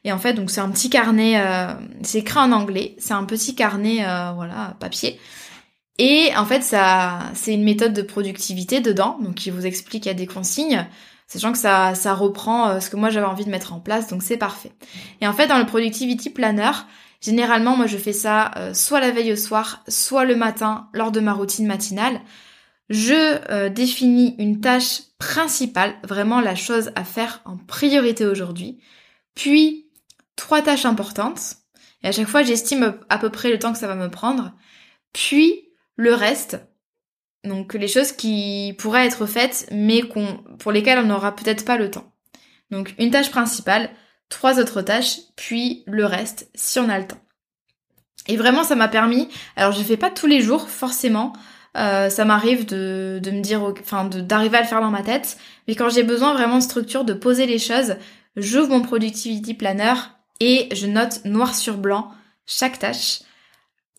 Et 0.04 0.12
en 0.12 0.18
fait, 0.18 0.32
donc 0.34 0.50
c'est 0.50 0.60
un 0.60 0.70
petit 0.70 0.90
carnet, 0.90 1.40
euh, 1.40 1.74
c'est 2.02 2.18
écrit 2.18 2.38
en 2.38 2.52
anglais, 2.52 2.96
c'est 2.98 3.12
un 3.12 3.24
petit 3.24 3.54
carnet, 3.54 4.06
euh, 4.06 4.32
voilà, 4.32 4.76
papier. 4.80 5.20
Et 5.98 6.30
en 6.36 6.46
fait, 6.46 6.62
ça, 6.62 7.18
c'est 7.34 7.52
une 7.52 7.64
méthode 7.64 7.92
de 7.92 8.02
productivité 8.02 8.80
dedans, 8.80 9.18
donc 9.20 9.34
qui 9.34 9.50
vous 9.50 9.66
explique, 9.66 10.06
a 10.06 10.14
des 10.14 10.26
consignes, 10.26 10.86
sachant 11.26 11.52
que 11.52 11.58
ça, 11.58 11.94
ça 11.94 12.14
reprend 12.14 12.80
ce 12.80 12.88
que 12.88 12.96
moi 12.96 13.10
j'avais 13.10 13.26
envie 13.26 13.44
de 13.44 13.50
mettre 13.50 13.74
en 13.74 13.80
place, 13.80 14.08
donc 14.08 14.22
c'est 14.22 14.38
parfait. 14.38 14.72
Et 15.20 15.26
en 15.26 15.34
fait, 15.34 15.46
dans 15.46 15.58
le 15.58 15.66
Productivity 15.66 16.30
Planner, 16.30 16.70
généralement, 17.20 17.76
moi 17.76 17.86
je 17.86 17.98
fais 17.98 18.14
ça 18.14 18.50
soit 18.72 19.00
la 19.00 19.10
veille 19.10 19.34
au 19.34 19.36
soir, 19.36 19.84
soit 19.88 20.24
le 20.24 20.36
matin 20.36 20.88
lors 20.94 21.12
de 21.12 21.20
ma 21.20 21.34
routine 21.34 21.66
matinale 21.66 22.20
je 22.90 23.38
euh, 23.52 23.68
définis 23.68 24.34
une 24.38 24.60
tâche 24.60 25.02
principale, 25.18 25.94
vraiment 26.02 26.40
la 26.40 26.56
chose 26.56 26.90
à 26.96 27.04
faire 27.04 27.40
en 27.44 27.56
priorité 27.56 28.26
aujourd'hui, 28.26 28.80
puis 29.34 29.86
trois 30.40 30.62
tâches 30.62 30.86
importantes, 30.86 31.56
et 32.02 32.08
à 32.08 32.12
chaque 32.12 32.26
fois 32.26 32.42
j'estime 32.42 32.94
à 33.10 33.18
peu 33.18 33.28
près 33.28 33.50
le 33.50 33.58
temps 33.58 33.74
que 33.74 33.78
ça 33.78 33.86
va 33.86 33.94
me 33.94 34.08
prendre, 34.08 34.54
puis 35.12 35.68
le 35.96 36.14
reste, 36.14 36.58
donc 37.44 37.74
les 37.74 37.88
choses 37.88 38.12
qui 38.12 38.74
pourraient 38.78 39.06
être 39.06 39.26
faites 39.26 39.68
mais 39.70 40.02
pour 40.58 40.72
lesquelles 40.72 40.98
on 40.98 41.08
n'aura 41.08 41.36
peut-être 41.36 41.66
pas 41.66 41.76
le 41.76 41.90
temps. 41.90 42.10
Donc 42.70 42.94
une 42.98 43.10
tâche 43.10 43.30
principale, 43.30 43.90
trois 44.30 44.58
autres 44.58 44.80
tâches, 44.80 45.18
puis 45.36 45.84
le 45.86 46.06
reste 46.06 46.48
si 46.54 46.78
on 46.78 46.88
a 46.88 46.98
le 46.98 47.06
temps. 47.06 47.20
Et 48.28 48.38
vraiment 48.38 48.64
ça 48.64 48.76
m'a 48.76 48.88
permis, 48.88 49.28
alors 49.56 49.72
je 49.72 49.82
fais 49.82 49.98
pas 49.98 50.10
tous 50.10 50.26
les 50.26 50.40
jours 50.40 50.70
forcément, 50.70 51.34
euh, 51.76 52.08
ça 52.08 52.24
m'arrive 52.24 52.64
de, 52.64 53.20
de 53.22 53.30
me 53.30 53.42
dire, 53.42 53.62
enfin, 53.62 54.06
d'arriver 54.06 54.56
à 54.56 54.62
le 54.62 54.66
faire 54.66 54.80
dans 54.80 54.90
ma 54.90 55.02
tête. 55.02 55.36
Mais 55.68 55.74
quand 55.74 55.90
j'ai 55.90 56.02
besoin 56.02 56.32
vraiment 56.32 56.56
de 56.56 56.62
structure, 56.62 57.04
de 57.04 57.12
poser 57.12 57.46
les 57.46 57.58
choses, 57.58 57.96
j'ouvre 58.36 58.70
mon 58.70 58.80
Productivity 58.80 59.54
Planner 59.54 59.94
et 60.40 60.68
je 60.74 60.86
note 60.86 61.24
noir 61.24 61.54
sur 61.54 61.76
blanc 61.76 62.10
chaque 62.46 62.78
tâche 62.78 63.20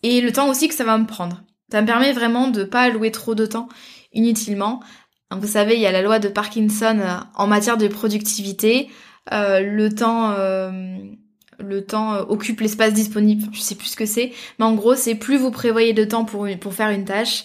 et 0.02 0.20
le 0.20 0.32
temps 0.32 0.48
aussi 0.48 0.68
que 0.68 0.74
ça 0.74 0.84
va 0.84 0.98
me 0.98 1.06
prendre. 1.06 1.42
Ça 1.70 1.80
me 1.80 1.86
permet 1.86 2.12
vraiment 2.12 2.48
de 2.48 2.64
pas 2.64 2.82
allouer 2.82 3.10
trop 3.10 3.34
de 3.34 3.46
temps 3.46 3.68
inutilement. 4.12 4.80
Vous 5.30 5.46
savez, 5.46 5.74
il 5.74 5.80
y 5.80 5.86
a 5.86 5.92
la 5.92 6.02
loi 6.02 6.18
de 6.18 6.28
Parkinson 6.28 6.98
euh, 7.00 7.16
en 7.34 7.46
matière 7.46 7.78
de 7.78 7.88
productivité. 7.88 8.90
Euh, 9.32 9.60
le 9.60 9.94
temps, 9.94 10.34
le 11.58 11.86
temps 11.86 12.18
occupe 12.28 12.60
l'espace 12.60 12.92
disponible. 12.92 13.48
Je 13.52 13.60
sais 13.60 13.76
plus 13.76 13.88
ce 13.88 13.96
que 13.96 14.04
c'est, 14.04 14.32
mais 14.58 14.64
en 14.64 14.74
gros, 14.74 14.96
c'est 14.96 15.14
plus 15.14 15.38
vous 15.38 15.50
prévoyez 15.50 15.92
de 15.92 16.04
temps 16.04 16.24
pour, 16.24 16.46
pour 16.60 16.74
faire 16.74 16.90
une 16.90 17.04
tâche, 17.04 17.44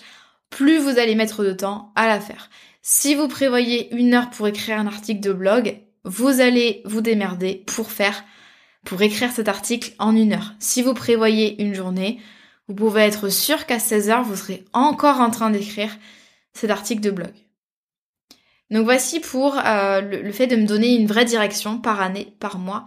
plus 0.49 0.79
vous 0.79 0.97
allez 0.97 1.15
mettre 1.15 1.43
de 1.43 1.53
temps 1.53 1.91
à 1.95 2.07
la 2.07 2.19
faire. 2.19 2.49
Si 2.81 3.15
vous 3.15 3.27
prévoyez 3.27 3.93
une 3.95 4.13
heure 4.13 4.29
pour 4.29 4.47
écrire 4.47 4.79
un 4.79 4.87
article 4.87 5.19
de 5.19 5.33
blog, 5.33 5.77
vous 6.05 6.39
allez 6.39 6.81
vous 6.85 7.01
démerder 7.01 7.63
pour 7.67 7.91
faire, 7.91 8.23
pour 8.87 9.01
écrire 9.01 9.33
cet 9.33 9.49
article 9.49 9.91
en 9.99 10.15
une 10.15 10.31
heure. 10.31 10.53
Si 10.59 10.81
vous 10.81 10.93
prévoyez 10.93 11.61
une 11.61 11.75
journée, 11.75 12.21
vous 12.69 12.73
pouvez 12.73 13.01
être 13.01 13.27
sûr 13.27 13.65
qu'à 13.65 13.79
16 13.79 14.09
heures, 14.09 14.23
vous 14.23 14.37
serez 14.37 14.63
encore 14.71 15.19
en 15.19 15.29
train 15.29 15.49
d'écrire 15.49 15.91
cet 16.53 16.71
article 16.71 17.01
de 17.01 17.11
blog. 17.11 17.33
Donc 18.71 18.85
voici 18.85 19.19
pour 19.19 19.57
euh, 19.59 19.99
le, 19.99 20.31
fait 20.31 20.47
de 20.47 20.55
me 20.55 20.65
donner 20.65 20.95
une 20.95 21.05
vraie 21.05 21.25
direction 21.25 21.79
par 21.79 21.99
année, 21.99 22.33
par 22.39 22.59
mois, 22.59 22.85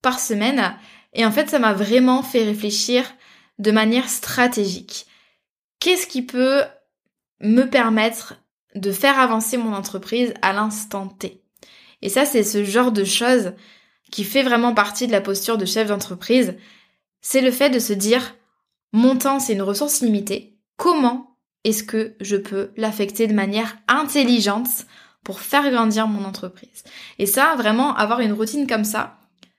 par 0.00 0.18
semaine. 0.18 0.74
Et 1.12 1.26
en 1.26 1.30
fait, 1.30 1.50
ça 1.50 1.58
m'a 1.58 1.74
vraiment 1.74 2.22
fait 2.22 2.44
réfléchir 2.44 3.04
de 3.58 3.70
manière 3.70 4.08
stratégique. 4.08 5.06
Qu'est-ce 5.78 6.06
qui 6.06 6.22
peut 6.22 6.62
me 7.40 7.64
permettre 7.64 8.34
de 8.76 8.92
faire 8.92 9.18
avancer 9.18 9.58
mon 9.58 9.74
entreprise 9.74 10.32
à 10.40 10.54
l'instant 10.54 11.06
T? 11.06 11.42
Et 12.00 12.08
ça, 12.08 12.24
c'est 12.24 12.44
ce 12.44 12.64
genre 12.64 12.92
de 12.92 13.04
choses 13.04 13.52
qui 14.10 14.24
fait 14.24 14.42
vraiment 14.42 14.74
partie 14.74 15.06
de 15.06 15.12
la 15.12 15.20
posture 15.20 15.58
de 15.58 15.64
chef 15.64 15.88
d'entreprise. 15.88 16.54
C'est 17.20 17.40
le 17.40 17.50
fait 17.50 17.70
de 17.70 17.78
se 17.78 17.92
dire, 17.92 18.34
mon 18.92 19.16
temps, 19.16 19.40
c'est 19.40 19.54
une 19.54 19.62
ressource 19.62 20.00
limitée. 20.02 20.58
Comment 20.76 21.36
est-ce 21.64 21.82
que 21.82 22.14
je 22.20 22.36
peux 22.36 22.70
l'affecter 22.76 23.26
de 23.26 23.34
manière 23.34 23.76
intelligente 23.88 24.86
pour 25.24 25.40
faire 25.40 25.70
grandir 25.70 26.06
mon 26.06 26.24
entreprise? 26.24 26.84
Et 27.18 27.26
ça, 27.26 27.54
vraiment, 27.56 27.94
avoir 27.96 28.20
une 28.20 28.32
routine 28.32 28.66
comme 28.66 28.84
ça, 28.84 29.18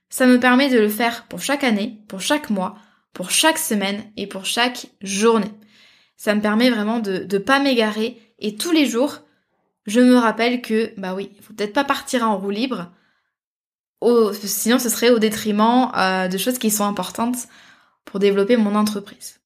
ça 0.10 0.28
me 0.28 0.40
permet 0.40 0.70
de 0.70 0.80
le 0.80 0.90
faire 0.90 1.26
pour 1.28 1.42
chaque 1.42 1.64
année, 1.64 2.00
pour 2.08 2.22
chaque 2.22 2.50
mois, 2.50 2.76
pour 3.14 3.32
chaque 3.32 3.58
semaine 3.58 4.04
et 4.16 4.28
pour 4.28 4.46
chaque 4.46 4.88
journée. 5.02 5.52
Ça 6.18 6.36
me 6.36 6.42
permet 6.42 6.70
vraiment 6.70 7.00
de 7.00 7.28
ne 7.30 7.38
pas 7.38 7.60
m'égarer 7.60 8.22
et 8.40 8.56
tous 8.56 8.72
les 8.72 8.86
jours, 8.86 9.20
je 9.86 10.00
me 10.00 10.16
rappelle 10.16 10.62
que, 10.62 10.94
bah 10.98 11.14
oui, 11.16 11.32
il 11.36 11.44
faut 11.44 11.54
peut-être 11.54 11.74
pas 11.74 11.84
partir 11.84 12.24
en 12.24 12.38
roue 12.38 12.52
libre, 12.52 12.92
sinon 14.44 14.80
ce 14.80 14.90
serait 14.90 15.10
au 15.10 15.20
détriment 15.20 15.92
euh, 15.96 16.28
de 16.28 16.38
choses 16.38 16.58
qui 16.58 16.72
sont 16.72 16.86
importantes 16.86 17.48
pour 18.04 18.20
développer 18.20 18.58
mon 18.58 18.76
entreprise. 18.76 19.40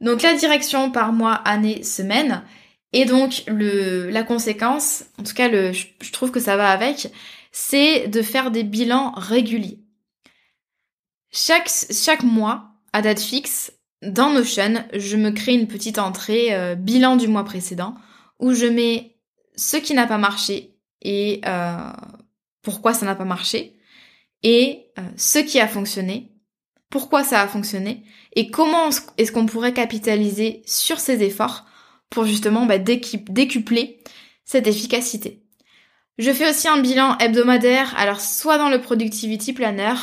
Donc 0.00 0.22
la 0.22 0.34
direction 0.34 0.90
par 0.90 1.12
mois, 1.12 1.34
année, 1.34 1.82
semaine, 1.82 2.42
et 2.92 3.04
donc 3.04 3.44
le, 3.46 4.10
la 4.10 4.22
conséquence, 4.22 5.04
en 5.18 5.24
tout 5.24 5.34
cas 5.34 5.48
le, 5.48 5.72
je 5.72 6.12
trouve 6.12 6.30
que 6.30 6.40
ça 6.40 6.56
va 6.56 6.70
avec, 6.70 7.10
c'est 7.52 8.08
de 8.08 8.22
faire 8.22 8.50
des 8.50 8.64
bilans 8.64 9.12
réguliers. 9.16 9.80
Chaque, 11.30 11.70
chaque 11.90 12.22
mois, 12.22 12.70
à 12.92 13.02
date 13.02 13.20
fixe, 13.20 13.72
dans 14.02 14.30
Notion, 14.30 14.84
je 14.92 15.16
me 15.16 15.30
crée 15.30 15.54
une 15.54 15.66
petite 15.66 15.98
entrée 15.98 16.54
euh, 16.54 16.74
bilan 16.74 17.16
du 17.16 17.26
mois 17.26 17.44
précédent 17.44 17.94
où 18.38 18.52
je 18.52 18.66
mets 18.66 19.16
ce 19.56 19.76
qui 19.76 19.94
n'a 19.94 20.06
pas 20.06 20.18
marché 20.18 20.76
et 21.02 21.40
euh, 21.46 21.90
pourquoi 22.64 22.94
ça 22.94 23.06
n'a 23.06 23.14
pas 23.14 23.24
marché 23.24 23.76
et 24.42 24.86
euh, 24.98 25.02
ce 25.16 25.38
qui 25.38 25.60
a 25.60 25.68
fonctionné, 25.68 26.32
pourquoi 26.90 27.24
ça 27.24 27.40
a 27.40 27.48
fonctionné 27.48 28.04
et 28.34 28.50
comment 28.50 28.90
est-ce 29.16 29.32
qu'on 29.32 29.46
pourrait 29.46 29.72
capitaliser 29.72 30.62
sur 30.66 30.98
ces 30.98 31.22
efforts 31.22 31.66
pour 32.10 32.26
justement 32.26 32.66
bah, 32.66 32.78
décupler 32.78 34.00
cette 34.44 34.66
efficacité. 34.66 35.42
Je 36.18 36.30
fais 36.30 36.48
aussi 36.48 36.68
un 36.68 36.78
bilan 36.78 37.18
hebdomadaire, 37.18 37.94
alors 37.98 38.20
soit 38.20 38.58
dans 38.58 38.68
le 38.68 38.80
Productivity 38.80 39.52
Planner, 39.52 39.94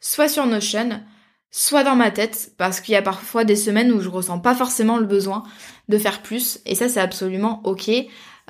soit 0.00 0.28
sur 0.28 0.46
Notion, 0.46 1.02
soit 1.50 1.84
dans 1.84 1.96
ma 1.96 2.10
tête, 2.10 2.52
parce 2.56 2.80
qu'il 2.80 2.92
y 2.92 2.96
a 2.96 3.02
parfois 3.02 3.44
des 3.44 3.56
semaines 3.56 3.92
où 3.92 4.00
je 4.00 4.08
ressens 4.08 4.38
pas 4.38 4.54
forcément 4.54 4.96
le 4.96 5.04
besoin 5.04 5.42
de 5.88 5.98
faire 5.98 6.22
plus, 6.22 6.60
et 6.64 6.74
ça 6.74 6.88
c'est 6.88 7.00
absolument 7.00 7.60
ok. 7.64 7.90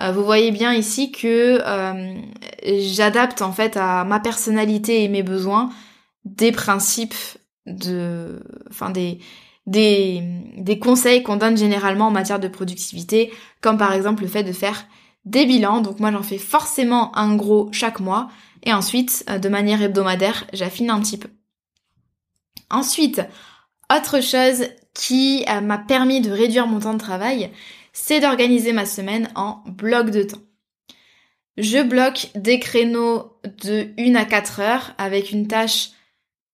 Euh, 0.01 0.13
vous 0.13 0.25
voyez 0.25 0.51
bien 0.51 0.73
ici 0.75 1.11
que 1.11 1.61
euh, 1.65 2.15
j'adapte 2.65 3.43
en 3.43 3.53
fait 3.53 3.77
à 3.77 4.05
ma 4.05 4.21
personnalité 4.21 5.03
et 5.03 5.09
mes 5.09 5.23
besoins 5.23 5.71
des 6.25 6.53
principes 6.53 7.15
de, 7.67 8.41
enfin 8.71 8.91
des, 8.91 9.19
des, 9.67 10.23
des 10.57 10.79
conseils 10.79 11.23
qu'on 11.23 11.37
donne 11.37 11.57
généralement 11.57 12.09
en 12.09 12.11
matière 12.13 12.39
de 12.39 12.49
productivité, 12.49 13.33
comme 13.61 13.77
par 13.77 13.93
exemple 13.93 14.23
le 14.23 14.29
fait 14.29 14.45
de 14.45 14.53
faire 14.53 14.87
des 15.25 15.47
bilans. 15.47 15.81
Donc 15.81 16.01
moi 16.01 16.13
j'en 16.13 16.23
fais 16.23 16.39
forcément 16.39 17.17
un 17.17 17.35
gros 17.35 17.69
chaque 17.73 18.01
mois, 18.01 18.29
et 18.63 18.73
ensuite 18.73 19.25
euh, 19.29 19.39
de 19.39 19.49
manière 19.49 19.83
hebdomadaire 19.83 20.47
j'affine 20.53 20.91
un 20.91 21.01
petit 21.01 21.19
peu. 21.19 21.29
Ensuite, 22.71 23.23
autre 23.91 24.23
chose 24.23 24.67
qui 24.93 25.45
m'a 25.63 25.79
permis 25.79 26.21
de 26.21 26.31
réduire 26.31 26.67
mon 26.67 26.81
temps 26.81 26.93
de 26.93 26.99
travail, 26.99 27.51
c'est 28.01 28.21
d'organiser 28.21 28.73
ma 28.73 28.87
semaine 28.87 29.29
en 29.35 29.63
bloc 29.67 30.11
de 30.11 30.23
temps. 30.23 30.43
Je 31.57 31.83
bloque 31.83 32.29
des 32.37 32.61
créneaux 32.61 33.41
de 33.65 33.89
1 33.99 34.15
à 34.15 34.25
4 34.25 34.61
heures 34.61 34.95
avec 34.99 35.33
une 35.33 35.49
tâche 35.49 35.91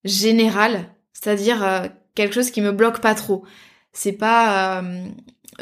générale, 0.04 0.88
c'est-à-dire 1.12 1.62
euh, 1.62 1.86
quelque 2.14 2.34
chose 2.34 2.50
qui 2.50 2.62
me 2.62 2.72
bloque 2.72 3.00
pas 3.00 3.14
trop. 3.14 3.44
C'est 3.92 4.12
pas, 4.12 4.80
euh, 4.80 5.06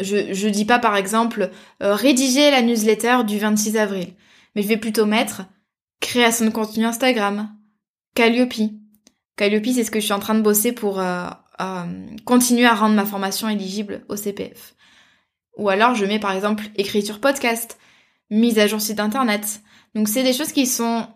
je, 0.00 0.32
je 0.32 0.48
dis 0.48 0.64
pas 0.64 0.78
par 0.78 0.94
exemple 0.94 1.50
euh, 1.82 1.94
rédiger 1.94 2.52
la 2.52 2.62
newsletter 2.62 3.24
du 3.26 3.40
26 3.40 3.76
avril, 3.76 4.14
mais 4.54 4.62
je 4.62 4.68
vais 4.68 4.76
plutôt 4.76 5.04
mettre 5.04 5.42
création 6.00 6.44
de 6.44 6.50
contenu 6.50 6.84
Instagram, 6.84 7.50
Calliope. 8.14 8.70
Calliope, 9.36 9.66
c'est 9.66 9.84
ce 9.84 9.90
que 9.90 9.98
je 9.98 10.04
suis 10.04 10.14
en 10.14 10.20
train 10.20 10.36
de 10.36 10.42
bosser 10.42 10.70
pour 10.70 11.02
continuer 12.24 12.66
à 12.66 12.74
rendre 12.74 12.94
ma 12.94 13.04
formation 13.04 13.48
éligible 13.48 14.04
au 14.08 14.16
CPF. 14.16 14.74
Ou 15.56 15.68
alors 15.68 15.94
je 15.94 16.04
mets 16.04 16.18
par 16.18 16.32
exemple 16.32 16.64
écriture 16.76 17.20
podcast, 17.20 17.78
mise 18.30 18.58
à 18.58 18.66
jour 18.66 18.80
site 18.80 19.00
internet. 19.00 19.60
Donc 19.94 20.08
c'est 20.08 20.22
des 20.22 20.32
choses 20.32 20.52
qui 20.52 20.66
sont 20.66 21.06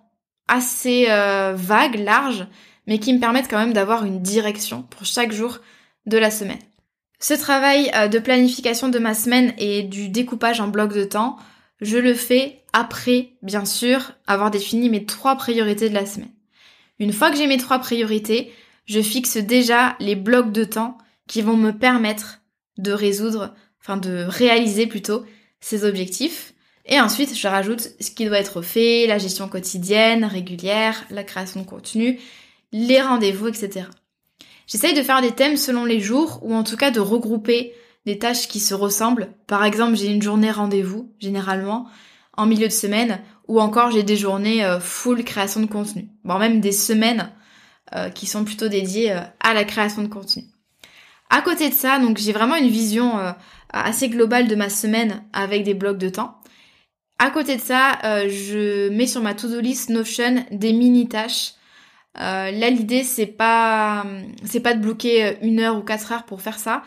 assez 0.48 1.06
euh, 1.08 1.54
vagues, 1.56 1.98
larges, 1.98 2.46
mais 2.86 2.98
qui 2.98 3.12
me 3.12 3.20
permettent 3.20 3.48
quand 3.48 3.58
même 3.58 3.72
d'avoir 3.72 4.04
une 4.04 4.22
direction 4.22 4.82
pour 4.82 5.04
chaque 5.04 5.32
jour 5.32 5.58
de 6.06 6.18
la 6.18 6.30
semaine. 6.30 6.58
Ce 7.18 7.34
travail 7.34 7.90
euh, 7.94 8.08
de 8.08 8.18
planification 8.18 8.88
de 8.88 8.98
ma 8.98 9.14
semaine 9.14 9.54
et 9.58 9.82
du 9.82 10.08
découpage 10.08 10.60
en 10.60 10.68
blocs 10.68 10.94
de 10.94 11.04
temps, 11.04 11.36
je 11.80 11.98
le 11.98 12.14
fais 12.14 12.62
après, 12.72 13.30
bien 13.42 13.64
sûr, 13.64 14.12
avoir 14.26 14.50
défini 14.50 14.88
mes 14.90 15.06
trois 15.06 15.36
priorités 15.36 15.88
de 15.88 15.94
la 15.94 16.06
semaine. 16.06 16.30
Une 16.98 17.12
fois 17.12 17.30
que 17.30 17.36
j'ai 17.36 17.46
mes 17.46 17.56
trois 17.56 17.78
priorités, 17.78 18.52
je 18.86 19.00
fixe 19.00 19.36
déjà 19.38 19.96
les 19.98 20.14
blocs 20.14 20.52
de 20.52 20.64
temps 20.64 20.98
qui 21.26 21.42
vont 21.42 21.56
me 21.56 21.72
permettre 21.72 22.40
de 22.78 22.92
résoudre 22.92 23.54
enfin 23.86 23.96
de 23.96 24.24
réaliser 24.28 24.86
plutôt 24.86 25.24
ses 25.60 25.84
objectifs. 25.84 26.54
Et 26.86 27.00
ensuite, 27.00 27.36
je 27.36 27.48
rajoute 27.48 27.88
ce 28.00 28.10
qui 28.10 28.24
doit 28.24 28.38
être 28.38 28.62
fait, 28.62 29.06
la 29.06 29.18
gestion 29.18 29.48
quotidienne, 29.48 30.24
régulière, 30.24 31.04
la 31.10 31.24
création 31.24 31.60
de 31.60 31.66
contenu, 31.66 32.18
les 32.72 33.00
rendez-vous, 33.00 33.48
etc. 33.48 33.86
J'essaye 34.66 34.94
de 34.94 35.02
faire 35.02 35.20
des 35.20 35.32
thèmes 35.32 35.56
selon 35.56 35.84
les 35.84 36.00
jours, 36.00 36.40
ou 36.42 36.54
en 36.54 36.64
tout 36.64 36.76
cas 36.76 36.90
de 36.90 37.00
regrouper 37.00 37.74
des 38.04 38.18
tâches 38.18 38.48
qui 38.48 38.60
se 38.60 38.74
ressemblent. 38.74 39.28
Par 39.46 39.64
exemple, 39.64 39.96
j'ai 39.96 40.12
une 40.12 40.22
journée 40.22 40.50
rendez-vous, 40.50 41.12
généralement, 41.18 41.88
en 42.36 42.46
milieu 42.46 42.68
de 42.68 42.72
semaine, 42.72 43.20
ou 43.48 43.60
encore 43.60 43.90
j'ai 43.90 44.02
des 44.02 44.16
journées 44.16 44.64
euh, 44.64 44.80
full 44.80 45.24
création 45.24 45.60
de 45.60 45.66
contenu. 45.66 46.08
Bon, 46.24 46.38
même 46.38 46.60
des 46.60 46.72
semaines 46.72 47.32
euh, 47.94 48.10
qui 48.10 48.26
sont 48.26 48.44
plutôt 48.44 48.68
dédiées 48.68 49.12
euh, 49.12 49.20
à 49.40 49.54
la 49.54 49.64
création 49.64 50.02
de 50.02 50.08
contenu. 50.08 50.44
À 51.30 51.40
côté 51.42 51.68
de 51.68 51.74
ça, 51.74 51.98
donc 51.98 52.18
j'ai 52.18 52.32
vraiment 52.32 52.54
une 52.54 52.68
vision 52.68 53.18
assez 53.82 54.08
globale 54.08 54.48
de 54.48 54.54
ma 54.54 54.68
semaine 54.68 55.22
avec 55.32 55.64
des 55.64 55.74
blocs 55.74 55.98
de 55.98 56.08
temps. 56.08 56.40
À 57.18 57.30
côté 57.30 57.56
de 57.56 57.60
ça, 57.60 57.98
euh, 58.04 58.28
je 58.28 58.90
mets 58.90 59.06
sur 59.06 59.22
ma 59.22 59.34
to-do 59.34 59.60
list 59.60 59.88
Notion 59.88 60.44
des 60.50 60.72
mini 60.72 61.08
tâches. 61.08 61.54
Euh, 62.18 62.50
là, 62.50 62.70
l'idée 62.70 63.04
c'est 63.04 63.26
pas 63.26 64.04
c'est 64.44 64.60
pas 64.60 64.74
de 64.74 64.80
bloquer 64.80 65.36
une 65.42 65.60
heure 65.60 65.76
ou 65.76 65.82
quatre 65.82 66.12
heures 66.12 66.24
pour 66.24 66.42
faire 66.42 66.58
ça, 66.58 66.82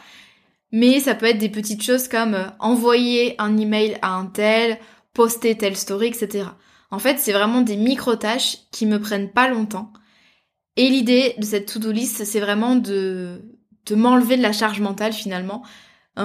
mais 0.72 1.00
ça 1.00 1.16
peut 1.16 1.26
être 1.26 1.38
des 1.40 1.50
petites 1.50 1.84
choses 1.84 2.08
comme 2.08 2.36
euh, 2.36 2.48
envoyer 2.60 3.36
un 3.40 3.58
email 3.58 3.98
à 4.02 4.14
un 4.14 4.26
tel, 4.28 4.78
poster 5.14 5.58
telle 5.58 5.76
story, 5.78 6.08
etc. 6.08 6.46
En 6.92 7.00
fait, 7.00 7.20
c'est 7.20 7.34
vraiment 7.34 7.62
des 7.62 7.78
micro 7.78 8.16
tâches 8.16 8.58
qui 8.72 8.86
me 8.86 9.00
prennent 9.00 9.32
pas 9.32 9.48
longtemps. 9.48 9.94
Et 10.76 10.90
l'idée 10.90 11.36
de 11.38 11.46
cette 11.46 11.72
to-do 11.72 11.92
list, 11.92 12.24
c'est 12.24 12.40
vraiment 12.40 12.76
de 12.76 13.42
de 13.88 13.96
m'enlever 13.96 14.38
de 14.38 14.44
la 14.44 14.54
charge 14.54 14.80
mentale 14.82 15.14
finalement 15.14 15.64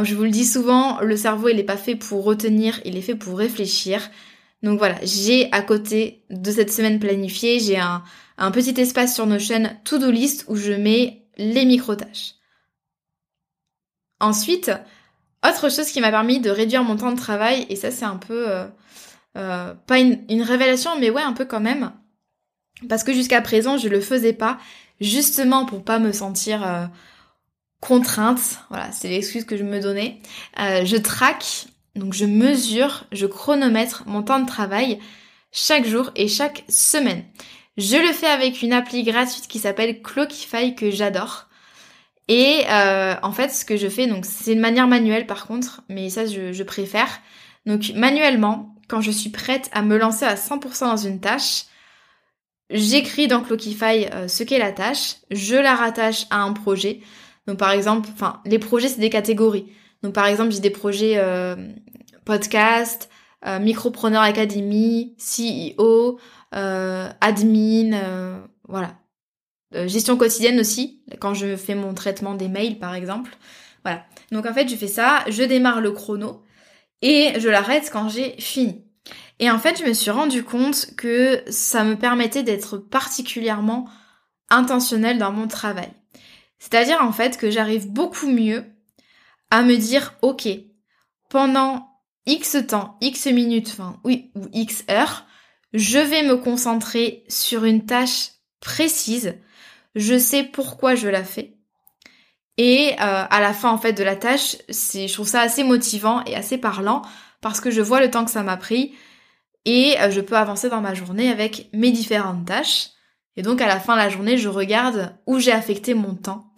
je 0.02 0.14
vous 0.14 0.24
le 0.24 0.30
dis 0.30 0.44
souvent, 0.44 1.00
le 1.00 1.16
cerveau 1.16 1.48
il 1.48 1.56
n'est 1.56 1.62
pas 1.62 1.76
fait 1.76 1.94
pour 1.94 2.24
retenir, 2.24 2.80
il 2.84 2.96
est 2.96 3.02
fait 3.02 3.14
pour 3.14 3.38
réfléchir. 3.38 4.10
Donc 4.62 4.78
voilà, 4.78 4.96
j'ai 5.02 5.52
à 5.52 5.62
côté 5.62 6.24
de 6.30 6.50
cette 6.50 6.72
semaine 6.72 6.98
planifiée, 6.98 7.60
j'ai 7.60 7.78
un, 7.78 8.02
petit 8.50 8.80
espace 8.80 9.14
sur 9.14 9.26
nos 9.26 9.38
chaînes 9.38 9.78
to-do 9.84 10.10
list 10.10 10.46
où 10.48 10.56
je 10.56 10.72
mets 10.72 11.26
les 11.36 11.64
micro-tâches. 11.64 12.34
Ensuite, 14.20 14.72
autre 15.46 15.68
chose 15.68 15.90
qui 15.90 16.00
m'a 16.00 16.10
permis 16.10 16.40
de 16.40 16.50
réduire 16.50 16.82
mon 16.82 16.96
temps 16.96 17.12
de 17.12 17.18
travail, 17.18 17.66
et 17.68 17.76
ça 17.76 17.90
c'est 17.90 18.06
un 18.06 18.16
peu, 18.16 18.50
euh, 18.50 18.66
euh, 19.36 19.74
pas 19.86 19.98
une, 19.98 20.42
révélation, 20.42 20.98
mais 20.98 21.10
ouais 21.10 21.22
un 21.22 21.34
peu 21.34 21.44
quand 21.44 21.60
même, 21.60 21.92
parce 22.88 23.04
que 23.04 23.12
jusqu'à 23.12 23.42
présent 23.42 23.76
je 23.76 23.88
le 23.88 24.00
faisais 24.00 24.32
pas, 24.32 24.58
justement 25.00 25.66
pour 25.66 25.84
pas 25.84 25.98
me 25.98 26.12
sentir 26.12 26.66
euh, 26.66 26.86
contrainte, 27.86 28.60
voilà, 28.70 28.90
c'est 28.92 29.08
l'excuse 29.08 29.44
que 29.44 29.58
je 29.58 29.62
me 29.62 29.78
donnais. 29.78 30.18
Euh, 30.58 30.86
je 30.86 30.96
traque, 30.96 31.66
donc 31.94 32.14
je 32.14 32.24
mesure, 32.24 33.04
je 33.12 33.26
chronomètre 33.26 34.04
mon 34.06 34.22
temps 34.22 34.40
de 34.40 34.46
travail 34.46 34.98
chaque 35.52 35.86
jour 35.86 36.10
et 36.16 36.26
chaque 36.26 36.64
semaine. 36.68 37.24
Je 37.76 37.96
le 37.96 38.12
fais 38.14 38.26
avec 38.26 38.62
une 38.62 38.72
appli 38.72 39.02
gratuite 39.02 39.48
qui 39.48 39.58
s'appelle 39.58 40.00
Clockify 40.00 40.74
que 40.74 40.90
j'adore. 40.90 41.46
Et 42.28 42.62
euh, 42.70 43.16
en 43.22 43.32
fait, 43.32 43.50
ce 43.50 43.66
que 43.66 43.76
je 43.76 43.88
fais, 43.88 44.06
donc 44.06 44.24
c'est 44.24 44.54
une 44.54 44.60
manière 44.60 44.88
manuelle 44.88 45.26
par 45.26 45.46
contre, 45.46 45.82
mais 45.90 46.08
ça 46.08 46.24
je, 46.24 46.62
préfère. 46.62 47.20
Donc 47.66 47.92
manuellement, 47.94 48.74
quand 48.88 49.02
je 49.02 49.10
suis 49.10 49.30
prête 49.30 49.68
à 49.72 49.82
me 49.82 49.98
lancer 49.98 50.24
à 50.24 50.36
100% 50.36 50.80
dans 50.86 50.96
une 50.96 51.20
tâche, 51.20 51.64
j'écris 52.70 53.28
dans 53.28 53.42
Clockify 53.42 54.06
euh, 54.14 54.26
ce 54.26 54.42
qu'est 54.42 54.58
la 54.58 54.72
tâche, 54.72 55.16
je 55.30 55.56
la 55.56 55.74
rattache 55.74 56.24
à 56.30 56.40
un 56.40 56.54
projet. 56.54 57.00
Donc 57.46 57.58
par 57.58 57.70
exemple, 57.70 58.08
enfin 58.12 58.40
les 58.44 58.58
projets 58.58 58.88
c'est 58.88 59.00
des 59.00 59.10
catégories. 59.10 59.66
Donc 60.02 60.14
par 60.14 60.26
exemple 60.26 60.50
j'ai 60.50 60.60
des 60.60 60.70
projets 60.70 61.14
euh, 61.16 61.56
podcast, 62.24 63.10
euh, 63.46 63.58
Micropreneur 63.58 64.22
Academy, 64.22 65.14
CEO, 65.18 66.18
euh, 66.54 67.10
admin, 67.20 67.92
euh, 67.92 68.40
voilà. 68.68 68.96
gestion 69.86 70.16
quotidienne 70.16 70.60
aussi, 70.60 71.02
quand 71.20 71.34
je 71.34 71.56
fais 71.56 71.74
mon 71.74 71.94
traitement 71.94 72.34
des 72.34 72.48
mails 72.48 72.78
par 72.78 72.94
exemple. 72.94 73.36
Voilà. 73.84 74.04
Donc 74.32 74.46
en 74.46 74.54
fait 74.54 74.68
je 74.68 74.76
fais 74.76 74.88
ça, 74.88 75.24
je 75.28 75.42
démarre 75.42 75.80
le 75.80 75.92
chrono 75.92 76.42
et 77.02 77.34
je 77.38 77.48
l'arrête 77.48 77.90
quand 77.92 78.08
j'ai 78.08 78.32
fini. 78.40 78.84
Et 79.40 79.50
en 79.50 79.58
fait 79.58 79.78
je 79.78 79.84
me 79.86 79.92
suis 79.92 80.10
rendu 80.10 80.42
compte 80.42 80.94
que 80.96 81.42
ça 81.48 81.84
me 81.84 81.96
permettait 81.96 82.44
d'être 82.44 82.78
particulièrement 82.78 83.86
intentionnel 84.48 85.18
dans 85.18 85.32
mon 85.32 85.48
travail. 85.48 85.90
C'est-à-dire 86.64 87.02
en 87.02 87.12
fait 87.12 87.36
que 87.36 87.50
j'arrive 87.50 87.88
beaucoup 87.88 88.26
mieux 88.26 88.64
à 89.50 89.62
me 89.62 89.76
dire 89.76 90.14
ok, 90.22 90.48
pendant 91.28 91.86
X 92.24 92.56
temps, 92.66 92.96
X 93.02 93.26
minutes, 93.26 93.68
enfin 93.68 94.00
oui, 94.02 94.30
ou 94.34 94.46
X 94.54 94.82
heures, 94.90 95.26
je 95.74 95.98
vais 95.98 96.22
me 96.22 96.38
concentrer 96.38 97.22
sur 97.28 97.66
une 97.66 97.84
tâche 97.84 98.30
précise. 98.60 99.34
je 99.94 100.18
sais 100.18 100.42
pourquoi 100.42 100.94
je 100.94 101.06
la 101.06 101.22
fais. 101.22 101.52
Et 102.56 102.92
euh, 102.92 102.96
à 102.98 103.40
la 103.42 103.52
fin 103.52 103.70
en 103.70 103.78
fait 103.78 103.92
de 103.92 104.02
la 104.02 104.16
tâche, 104.16 104.56
je 104.70 105.12
trouve 105.12 105.28
ça 105.28 105.42
assez 105.42 105.64
motivant 105.64 106.24
et 106.24 106.34
assez 106.34 106.56
parlant 106.56 107.02
parce 107.42 107.60
que 107.60 107.70
je 107.70 107.82
vois 107.82 108.00
le 108.00 108.10
temps 108.10 108.24
que 108.24 108.30
ça 108.30 108.42
m'a 108.42 108.56
pris 108.56 108.94
et 109.66 110.00
euh, 110.00 110.10
je 110.10 110.22
peux 110.22 110.38
avancer 110.38 110.70
dans 110.70 110.80
ma 110.80 110.94
journée 110.94 111.30
avec 111.30 111.68
mes 111.74 111.90
différentes 111.90 112.46
tâches. 112.46 112.88
Et 113.36 113.42
donc 113.42 113.60
à 113.60 113.66
la 113.66 113.80
fin 113.80 113.92
de 113.96 114.00
la 114.00 114.08
journée, 114.08 114.38
je 114.38 114.48
regarde 114.48 115.14
où 115.26 115.38
j'ai 115.38 115.52
affecté 115.52 115.92
mon 115.92 116.14
temps. 116.14 116.53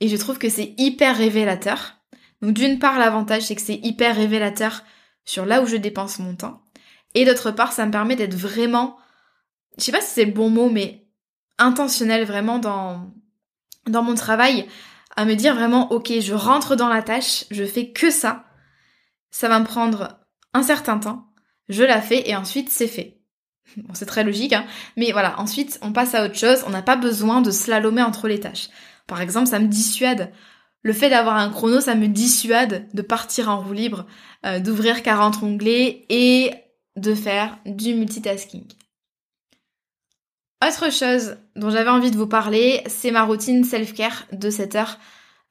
Et 0.00 0.08
je 0.08 0.16
trouve 0.16 0.38
que 0.38 0.48
c'est 0.48 0.74
hyper 0.78 1.16
révélateur. 1.16 1.96
Donc 2.42 2.52
d'une 2.52 2.78
part, 2.78 2.98
l'avantage, 2.98 3.42
c'est 3.42 3.54
que 3.54 3.62
c'est 3.62 3.80
hyper 3.82 4.16
révélateur 4.16 4.82
sur 5.24 5.46
là 5.46 5.62
où 5.62 5.66
je 5.66 5.76
dépense 5.76 6.18
mon 6.18 6.34
temps. 6.34 6.62
Et 7.14 7.24
d'autre 7.24 7.50
part, 7.50 7.72
ça 7.72 7.86
me 7.86 7.92
permet 7.92 8.16
d'être 8.16 8.34
vraiment, 8.34 8.96
je 9.78 9.84
sais 9.84 9.92
pas 9.92 10.00
si 10.00 10.10
c'est 10.10 10.24
le 10.24 10.32
bon 10.32 10.50
mot, 10.50 10.68
mais 10.68 11.06
intentionnel 11.58 12.24
vraiment 12.24 12.58
dans, 12.58 13.12
mon 13.88 14.14
travail, 14.14 14.66
à 15.16 15.24
me 15.24 15.34
dire 15.34 15.54
vraiment, 15.54 15.90
ok, 15.92 16.12
je 16.20 16.34
rentre 16.34 16.76
dans 16.76 16.88
la 16.88 17.02
tâche, 17.02 17.44
je 17.50 17.64
fais 17.64 17.92
que 17.92 18.10
ça. 18.10 18.44
Ça 19.30 19.48
va 19.48 19.60
me 19.60 19.64
prendre 19.64 20.18
un 20.52 20.62
certain 20.62 20.98
temps, 20.98 21.26
je 21.68 21.82
la 21.82 22.00
fais 22.00 22.28
et 22.28 22.36
ensuite 22.36 22.70
c'est 22.70 22.88
fait. 22.88 23.20
Bon, 23.76 23.94
c'est 23.94 24.06
très 24.06 24.22
logique, 24.22 24.52
hein. 24.52 24.66
Mais 24.96 25.10
voilà, 25.12 25.38
ensuite 25.40 25.78
on 25.82 25.92
passe 25.92 26.14
à 26.14 26.24
autre 26.24 26.36
chose, 26.36 26.64
on 26.66 26.70
n'a 26.70 26.82
pas 26.82 26.96
besoin 26.96 27.40
de 27.40 27.50
slalomer 27.50 28.02
entre 28.02 28.28
les 28.28 28.40
tâches. 28.40 28.68
Par 29.06 29.20
exemple, 29.20 29.48
ça 29.48 29.58
me 29.58 29.68
dissuade. 29.68 30.32
Le 30.82 30.92
fait 30.92 31.10
d'avoir 31.10 31.36
un 31.36 31.50
chrono, 31.50 31.80
ça 31.80 31.94
me 31.94 32.08
dissuade 32.08 32.88
de 32.92 33.02
partir 33.02 33.48
en 33.48 33.60
roue 33.60 33.72
libre, 33.72 34.06
euh, 34.44 34.60
d'ouvrir 34.60 35.02
40 35.02 35.42
onglets 35.42 36.04
et 36.08 36.52
de 36.96 37.14
faire 37.14 37.58
du 37.64 37.94
multitasking. 37.94 38.66
Autre 40.66 40.90
chose 40.90 41.36
dont 41.56 41.70
j'avais 41.70 41.90
envie 41.90 42.10
de 42.10 42.16
vous 42.16 42.26
parler, 42.26 42.82
c'est 42.86 43.10
ma 43.10 43.24
routine 43.24 43.64
self-care 43.64 44.26
de 44.32 44.50
7h 44.50 44.96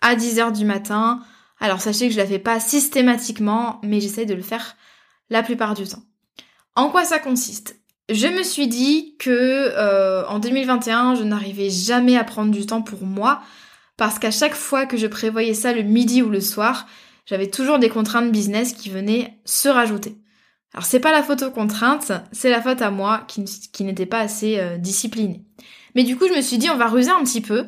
à 0.01 0.15
10h 0.15 0.51
du 0.53 0.65
matin. 0.65 1.21
Alors 1.59 1.81
sachez 1.81 2.07
que 2.07 2.13
je 2.13 2.19
la 2.19 2.25
fais 2.25 2.39
pas 2.39 2.59
systématiquement, 2.59 3.79
mais 3.83 4.01
j'essaie 4.01 4.25
de 4.25 4.33
le 4.33 4.41
faire 4.41 4.75
la 5.29 5.43
plupart 5.43 5.75
du 5.75 5.87
temps. 5.87 6.03
En 6.75 6.89
quoi 6.89 7.05
ça 7.05 7.19
consiste? 7.19 7.82
Je 8.13 8.27
me 8.27 8.43
suis 8.43 8.67
dit 8.67 9.15
que 9.17 9.31
euh, 9.31 10.23
en 10.27 10.37
2021, 10.37 11.15
je 11.15 11.23
n'arrivais 11.23 11.71
jamais 11.71 12.15
à 12.15 12.23
prendre 12.23 12.51
du 12.51 12.63
temps 12.67 12.83
pour 12.83 13.03
moi 13.07 13.41
parce 13.97 14.19
qu'à 14.19 14.29
chaque 14.29 14.53
fois 14.53 14.85
que 14.85 14.97
je 14.97 15.07
prévoyais 15.07 15.55
ça 15.55 15.73
le 15.73 15.81
midi 15.81 16.21
ou 16.21 16.29
le 16.29 16.39
soir, 16.39 16.85
j'avais 17.25 17.49
toujours 17.49 17.79
des 17.79 17.89
contraintes 17.89 18.31
business 18.31 18.73
qui 18.73 18.91
venaient 18.91 19.39
se 19.45 19.67
rajouter. 19.67 20.15
Alors 20.75 20.85
c'est 20.85 20.99
pas 20.99 21.11
la 21.11 21.23
faute 21.23 21.41
aux 21.41 21.49
contraintes, 21.49 22.11
c'est 22.31 22.51
la 22.51 22.61
faute 22.61 22.83
à 22.83 22.91
moi 22.91 23.25
qui, 23.27 23.83
n'était 23.83 24.05
pas 24.05 24.19
assez 24.19 24.59
euh, 24.59 24.77
disciplinée. 24.77 25.43
Mais 25.95 26.03
du 26.03 26.15
coup, 26.15 26.27
je 26.27 26.33
me 26.33 26.41
suis 26.41 26.59
dit, 26.59 26.69
on 26.69 26.77
va 26.77 26.89
ruser 26.89 27.09
un 27.09 27.23
petit 27.23 27.41
peu, 27.41 27.65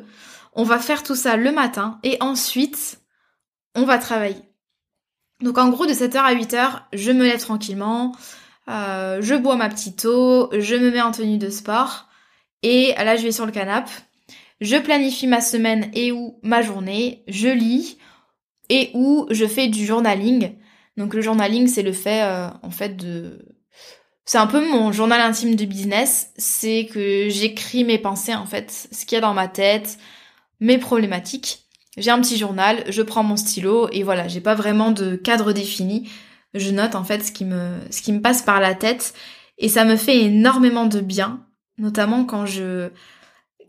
on 0.52 0.62
va 0.62 0.78
faire 0.78 1.02
tout 1.02 1.16
ça 1.16 1.36
le 1.36 1.50
matin 1.50 1.98
et 2.04 2.18
ensuite, 2.20 3.00
on 3.74 3.82
va 3.82 3.98
travailler. 3.98 4.44
Donc 5.40 5.58
en 5.58 5.70
gros, 5.70 5.86
de 5.86 5.92
7h 5.92 6.18
à 6.18 6.34
8h, 6.34 6.82
je 6.92 7.10
me 7.10 7.24
lève 7.24 7.40
tranquillement, 7.40 8.12
euh, 8.68 9.18
je 9.22 9.34
bois 9.34 9.56
ma 9.56 9.68
petite 9.68 10.04
eau, 10.04 10.50
je 10.52 10.74
me 10.74 10.90
mets 10.90 11.00
en 11.00 11.12
tenue 11.12 11.38
de 11.38 11.50
sport, 11.50 12.08
et 12.62 12.94
là 12.96 13.16
je 13.16 13.22
vais 13.22 13.32
sur 13.32 13.46
le 13.46 13.52
canapé, 13.52 13.90
je 14.60 14.76
planifie 14.76 15.26
ma 15.26 15.40
semaine 15.40 15.90
et 15.94 16.12
ou 16.12 16.38
ma 16.42 16.62
journée, 16.62 17.24
je 17.28 17.48
lis, 17.48 17.98
et 18.68 18.90
où 18.94 19.26
je 19.30 19.46
fais 19.46 19.68
du 19.68 19.84
journaling. 19.84 20.52
Donc 20.96 21.14
le 21.14 21.20
journaling, 21.20 21.68
c'est 21.68 21.82
le 21.82 21.92
fait, 21.92 22.22
euh, 22.22 22.48
en 22.62 22.70
fait, 22.70 22.96
de... 22.96 23.44
C'est 24.24 24.38
un 24.38 24.46
peu 24.46 24.66
mon 24.66 24.90
journal 24.90 25.20
intime 25.20 25.54
de 25.54 25.64
business, 25.64 26.32
c'est 26.36 26.86
que 26.86 27.28
j'écris 27.28 27.84
mes 27.84 27.98
pensées, 27.98 28.34
en 28.34 28.46
fait, 28.46 28.88
ce 28.90 29.06
qu'il 29.06 29.14
y 29.14 29.18
a 29.18 29.20
dans 29.20 29.34
ma 29.34 29.46
tête, 29.46 29.98
mes 30.58 30.78
problématiques, 30.78 31.66
j'ai 31.96 32.10
un 32.10 32.20
petit 32.20 32.36
journal, 32.36 32.84
je 32.88 33.02
prends 33.02 33.22
mon 33.22 33.36
stylo 33.36 33.88
et 33.92 34.02
voilà, 34.02 34.26
j'ai 34.28 34.40
pas 34.40 34.54
vraiment 34.54 34.90
de 34.90 35.16
cadre 35.16 35.52
défini. 35.52 36.10
Je 36.54 36.70
note 36.70 36.94
en 36.94 37.04
fait 37.04 37.22
ce 37.22 37.32
qui 37.32 37.44
me, 37.44 37.78
ce 37.90 38.02
qui 38.02 38.12
me 38.12 38.20
passe 38.20 38.42
par 38.42 38.60
la 38.60 38.74
tête 38.74 39.14
et 39.58 39.68
ça 39.68 39.84
me 39.84 39.96
fait 39.96 40.22
énormément 40.22 40.86
de 40.86 41.00
bien, 41.00 41.46
notamment 41.78 42.24
quand 42.24 42.46
je, 42.46 42.90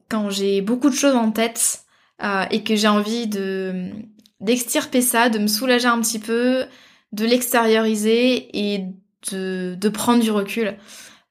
quand 0.10 0.30
j'ai 0.30 0.62
beaucoup 0.62 0.90
de 0.90 0.96
choses 0.96 1.16
en 1.16 1.32
tête 1.32 1.82
euh, 2.24 2.46
et 2.52 2.64
que 2.64 2.76
j'ai 2.76 2.88
envie 2.88 3.28
de 3.28 3.92
d'extirper 4.40 5.02
ça, 5.02 5.30
de 5.30 5.40
me 5.40 5.48
soulager 5.48 5.88
un 5.88 6.00
petit 6.00 6.20
peu, 6.20 6.66
de 7.12 7.26
l'extérioriser 7.26 8.50
et 8.54 8.86
de, 9.32 9.76
de 9.76 9.90
prendre 9.90 10.22
du 10.22 10.30
recul 10.30 10.78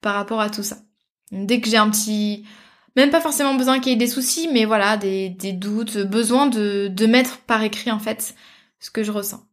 par 0.00 0.14
rapport 0.14 0.40
à 0.40 0.50
tout 0.50 0.64
ça. 0.64 0.78
Dès 1.30 1.60
que 1.60 1.68
j'ai 1.68 1.76
un 1.76 1.88
petit 1.90 2.44
même 2.96 3.10
pas 3.10 3.20
forcément 3.20 3.54
besoin 3.54 3.78
qu'il 3.78 3.92
y 3.92 3.94
ait 3.94 3.98
des 3.98 4.06
soucis, 4.06 4.48
mais 4.52 4.64
voilà, 4.64 4.96
des, 4.96 5.28
des 5.28 5.52
doutes, 5.52 5.98
besoin 5.98 6.46
de, 6.46 6.88
de 6.88 7.06
mettre 7.06 7.38
par 7.40 7.62
écrit 7.62 7.90
en 7.90 7.98
fait 7.98 8.34
ce 8.80 8.90
que 8.90 9.02
je 9.04 9.12
ressens. 9.12 9.45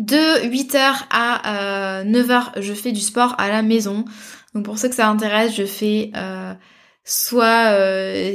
De 0.00 0.46
8h 0.46 0.94
à 1.10 2.02
9h, 2.04 2.30
euh, 2.56 2.62
je 2.62 2.72
fais 2.72 2.90
du 2.90 3.02
sport 3.02 3.34
à 3.36 3.50
la 3.50 3.60
maison. 3.60 4.06
Donc 4.54 4.64
pour 4.64 4.78
ceux 4.78 4.88
que 4.88 4.94
ça 4.94 5.06
intéresse, 5.06 5.54
je 5.54 5.66
fais 5.66 6.10
euh, 6.16 6.54
soit 7.04 7.72
euh, 7.74 8.34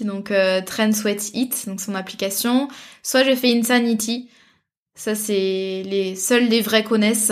donc 0.00 0.32
euh, 0.32 0.60
Trend 0.60 0.90
Sweat 0.90 1.30
Eat, 1.34 1.68
donc 1.68 1.80
son 1.80 1.94
application, 1.94 2.66
soit 3.04 3.22
je 3.22 3.36
fais 3.36 3.56
Insanity. 3.56 4.28
Ça 4.96 5.14
c'est 5.14 5.84
les 5.86 6.16
seuls 6.16 6.48
les 6.48 6.60
vrais 6.60 6.82
connaissent. 6.82 7.30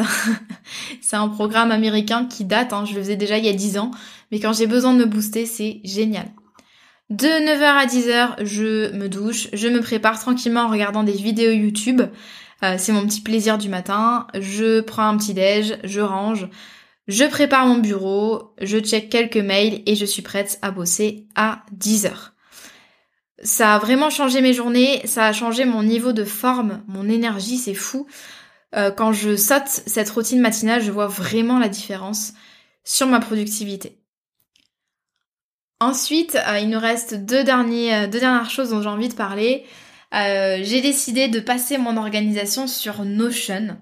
c'est 1.03 1.17
un 1.17 1.29
programme 1.29 1.73
américain 1.73 2.27
qui 2.27 2.45
date, 2.45 2.73
hein, 2.73 2.85
je 2.85 2.95
le 2.95 3.01
faisais 3.01 3.17
déjà 3.17 3.37
il 3.37 3.47
y 3.47 3.49
a 3.49 3.53
10 3.53 3.79
ans, 3.79 3.91
mais 4.31 4.39
quand 4.39 4.53
j'ai 4.53 4.69
besoin 4.69 4.95
de 4.95 5.01
me 5.01 5.07
booster, 5.07 5.45
c'est 5.45 5.81
génial. 5.83 6.29
De 7.11 7.27
9h 7.27 7.65
à 7.65 7.87
10h, 7.87 8.45
je 8.45 8.93
me 8.93 9.09
douche, 9.09 9.49
je 9.53 9.67
me 9.67 9.81
prépare 9.81 10.21
tranquillement 10.21 10.61
en 10.61 10.69
regardant 10.69 11.03
des 11.03 11.15
vidéos 11.15 11.51
YouTube. 11.51 12.03
Euh, 12.63 12.77
c'est 12.79 12.93
mon 12.93 13.07
petit 13.07 13.23
plaisir 13.23 13.59
du 13.59 13.69
matin. 13.69 14.27
Je 14.35 14.81
prends 14.81 15.09
un 15.09 15.17
petit 15.17 15.35
déj, 15.35 15.79
je 15.85 16.01
range, 16.01 16.49
je 17.09 17.25
prépare 17.25 17.67
mon 17.67 17.79
bureau, 17.79 18.55
je 18.61 18.79
check 18.79 19.09
quelques 19.09 19.37
mails 19.37 19.83
et 19.87 19.95
je 19.95 20.05
suis 20.05 20.23
prête 20.23 20.59
à 20.63 20.71
bosser 20.71 21.27
à 21.35 21.63
10h. 21.77 22.33
Ça 23.43 23.75
a 23.75 23.79
vraiment 23.79 24.11
changé 24.11 24.43
mes 24.43 24.53
journées, 24.53 25.01
ça 25.07 25.27
a 25.27 25.33
changé 25.33 25.65
mon 25.65 25.83
niveau 25.83 26.13
de 26.13 26.25
forme, 26.25 26.83
mon 26.87 27.09
énergie, 27.09 27.57
c'est 27.57 27.75
fou. 27.75 28.07
Euh, 28.77 28.91
quand 28.91 29.13
je 29.13 29.35
saute 29.35 29.67
cette 29.67 30.11
routine 30.11 30.41
matinale, 30.41 30.83
je 30.83 30.93
vois 30.93 31.07
vraiment 31.07 31.59
la 31.59 31.69
différence 31.69 32.35
sur 32.85 33.07
ma 33.07 33.19
productivité. 33.19 33.97
Ensuite, 35.81 36.37
euh, 36.47 36.59
il 36.59 36.69
nous 36.69 36.79
reste 36.79 37.15
deux, 37.15 37.43
derniers, 37.43 38.07
deux 38.09 38.21
dernières 38.21 38.51
choses 38.51 38.71
dont 38.71 38.83
j'ai 38.83 38.89
envie 38.89 39.09
de 39.09 39.15
parler. 39.15 39.65
Euh, 40.15 40.59
j'ai 40.63 40.81
décidé 40.81 41.29
de 41.29 41.41
passer 41.41 41.79
mon 41.79 41.97
organisation 41.97 42.67
sur 42.67 43.05
Notion. 43.05 43.79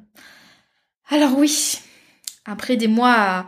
Alors 1.08 1.38
oui, 1.38 1.78
après 2.44 2.76
des 2.76 2.88
mois 2.88 3.46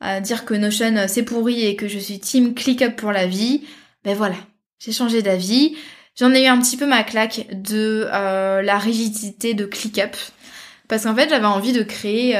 à, 0.00 0.20
dire 0.20 0.44
que 0.44 0.54
Notion 0.54 1.06
c'est 1.06 1.22
pourri 1.22 1.64
et 1.64 1.76
que 1.76 1.88
je 1.88 1.98
suis 1.98 2.18
team 2.18 2.54
ClickUp 2.54 2.96
pour 2.96 3.12
la 3.12 3.26
vie, 3.26 3.64
ben 4.04 4.16
voilà, 4.16 4.36
j'ai 4.78 4.92
changé 4.92 5.22
d'avis. 5.22 5.76
J'en 6.18 6.32
ai 6.32 6.44
eu 6.44 6.46
un 6.46 6.60
petit 6.60 6.76
peu 6.76 6.86
ma 6.86 7.02
claque 7.04 7.46
de 7.50 8.08
la 8.10 8.78
rigidité 8.78 9.54
de 9.54 9.66
ClickUp. 9.66 10.16
Parce 10.88 11.04
qu'en 11.04 11.14
fait, 11.14 11.28
j'avais 11.28 11.46
envie 11.46 11.72
de 11.72 11.82
créer... 11.82 12.38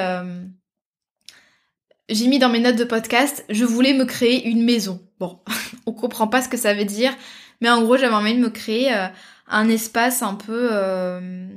J'ai 2.11 2.27
mis 2.27 2.38
dans 2.38 2.51
mes 2.51 2.61
notes 2.61 2.77
de 2.77 2.85
podcast, 2.85 3.44
je 3.49 3.64
voulais 3.64 3.94
me 3.94 4.05
créer 4.05 4.47
une 4.47 4.62
maison. 4.62 5.01
Bon, 5.18 5.40
on 5.87 5.92
comprend 5.92 6.29
pas 6.29 6.42
ce 6.42 6.51
que 6.51 6.59
ça 6.59 6.75
veut 6.75 6.85
dire, 6.85 7.16
mais 7.64 7.70
en 7.70 7.81
gros, 7.81 7.96
j'avais 7.96 8.14
envie 8.14 8.35
de 8.35 8.40
me 8.40 8.50
créer 8.50 8.92
euh, 8.92 9.07
un 9.48 9.70
espace 9.70 10.20
un 10.20 10.35
peu... 10.35 10.68
Euh, 10.70 11.48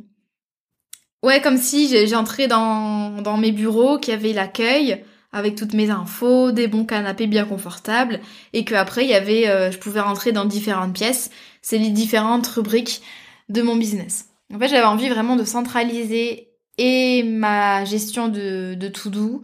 ouais, 1.22 1.42
comme 1.42 1.58
si 1.58 2.08
j'entrais 2.08 2.48
dans, 2.48 3.38
mes 3.38 3.52
bureaux, 3.52 4.00
qu'il 4.00 4.14
y 4.14 4.18
avait 4.18 4.32
l'accueil, 4.32 5.04
avec 5.34 5.56
toutes 5.56 5.74
mes 5.74 5.90
infos, 5.90 6.54
des 6.54 6.70
bons 6.70 6.86
canapés 6.86 7.28
bien 7.28 7.44
confortables, 7.44 8.22
et 8.54 8.64
que 8.64 8.74
après 8.74 9.04
il 9.04 9.10
y 9.10 9.16
avait, 9.16 9.50
euh, 9.50 9.70
je 9.70 9.80
pouvais 9.80 10.00
rentrer 10.00 10.32
dans 10.32 10.46
différentes 10.46 10.94
pièces. 10.94 11.30
C'est 11.62 11.78
les 11.78 11.90
différentes 11.90 12.48
rubriques 12.48 13.02
de 13.50 13.62
mon 13.62 13.76
business. 13.76 14.30
En 14.54 14.60
fait, 14.60 14.70
j'avais 14.70 14.86
envie 14.86 15.10
vraiment 15.10 15.36
de 15.36 15.44
centraliser 15.44 16.52
et 16.78 17.24
ma 17.24 17.84
gestion 17.84 18.30
de, 18.30 18.76
de 18.76 18.88
to-do, 18.88 19.44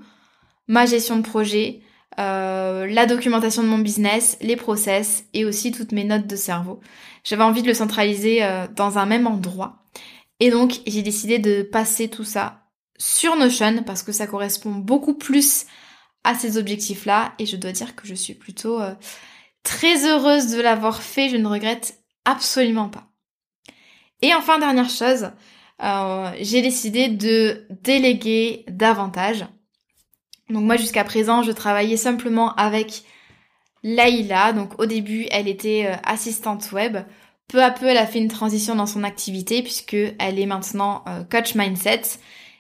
ma 0.70 0.86
gestion 0.86 1.18
de 1.18 1.24
projet, 1.24 1.82
euh, 2.20 2.86
la 2.88 3.06
documentation 3.06 3.64
de 3.64 3.68
mon 3.68 3.80
business, 3.80 4.38
les 4.42 4.56
process 4.56 5.26
et 5.34 5.46
aussi 5.46 5.72
toutes 5.72 5.92
mes 5.92 6.04
notes 6.04 6.28
de 6.28 6.36
cerveau. 6.36 6.80
J'avais 7.24 7.44
envie 7.44 7.62
de 7.62 7.68
le 7.68 7.74
centraliser 7.74 8.44
euh, 8.44 8.68
dans 8.68 8.98
un 8.98 9.06
même 9.06 9.28
endroit. 9.28 9.84
Et 10.40 10.52
donc 10.52 10.82
j'ai 10.86 11.02
décidé 11.02 11.40
de 11.40 11.64
passer 11.64 12.10
tout 12.10 12.24
ça 12.24 12.68
sur 12.98 13.36
Notion 13.36 13.84
parce 13.84 14.04
que 14.04 14.12
ça 14.12 14.28
correspond 14.28 14.72
beaucoup 14.72 15.16
plus 15.16 15.66
à 16.24 16.36
ces 16.36 16.58
objectifs-là 16.58 17.34
et 17.40 17.46
je 17.46 17.58
dois 17.58 17.72
dire 17.72 17.96
que 17.96 18.08
je 18.08 18.14
suis 18.14 18.34
plutôt 18.34 18.80
euh, 18.80 18.94
très 19.64 20.06
heureuse 20.06 20.52
de 20.52 20.62
l'avoir 20.62 21.02
fait, 21.02 21.30
je 21.30 21.38
ne 21.38 21.48
regrette 21.48 21.98
absolument 22.26 22.90
pas. 22.90 23.08
Et 24.22 24.34
enfin, 24.34 24.58
dernière 24.58 24.90
chose, 24.90 25.32
j'ai 26.40 26.62
décidé 26.62 27.10
de 27.10 27.66
déléguer 27.82 28.64
davantage. 28.70 29.46
Donc 30.50 30.64
moi 30.64 30.78
jusqu'à 30.78 31.04
présent, 31.04 31.44
je 31.44 31.52
travaillais 31.52 31.98
simplement 31.98 32.54
avec 32.56 33.04
Laïla. 33.84 34.54
Donc 34.54 34.80
au 34.80 34.86
début, 34.86 35.28
elle 35.32 35.48
était 35.48 35.86
euh, 35.88 35.96
assistante 36.04 36.72
web. 36.72 36.98
Peu 37.48 37.62
à 37.64 37.72
peu, 37.72 37.86
elle 37.86 37.98
a 37.98 38.06
fait 38.06 38.20
une 38.20 38.30
transition 38.30 38.76
dans 38.76 38.86
son 38.86 39.04
activité 39.04 39.62
puisque 39.62 39.94
elle 39.94 40.40
est 40.40 40.46
maintenant 40.46 41.04
euh, 41.08 41.24
coach 41.24 41.56
mindset. 41.56 42.02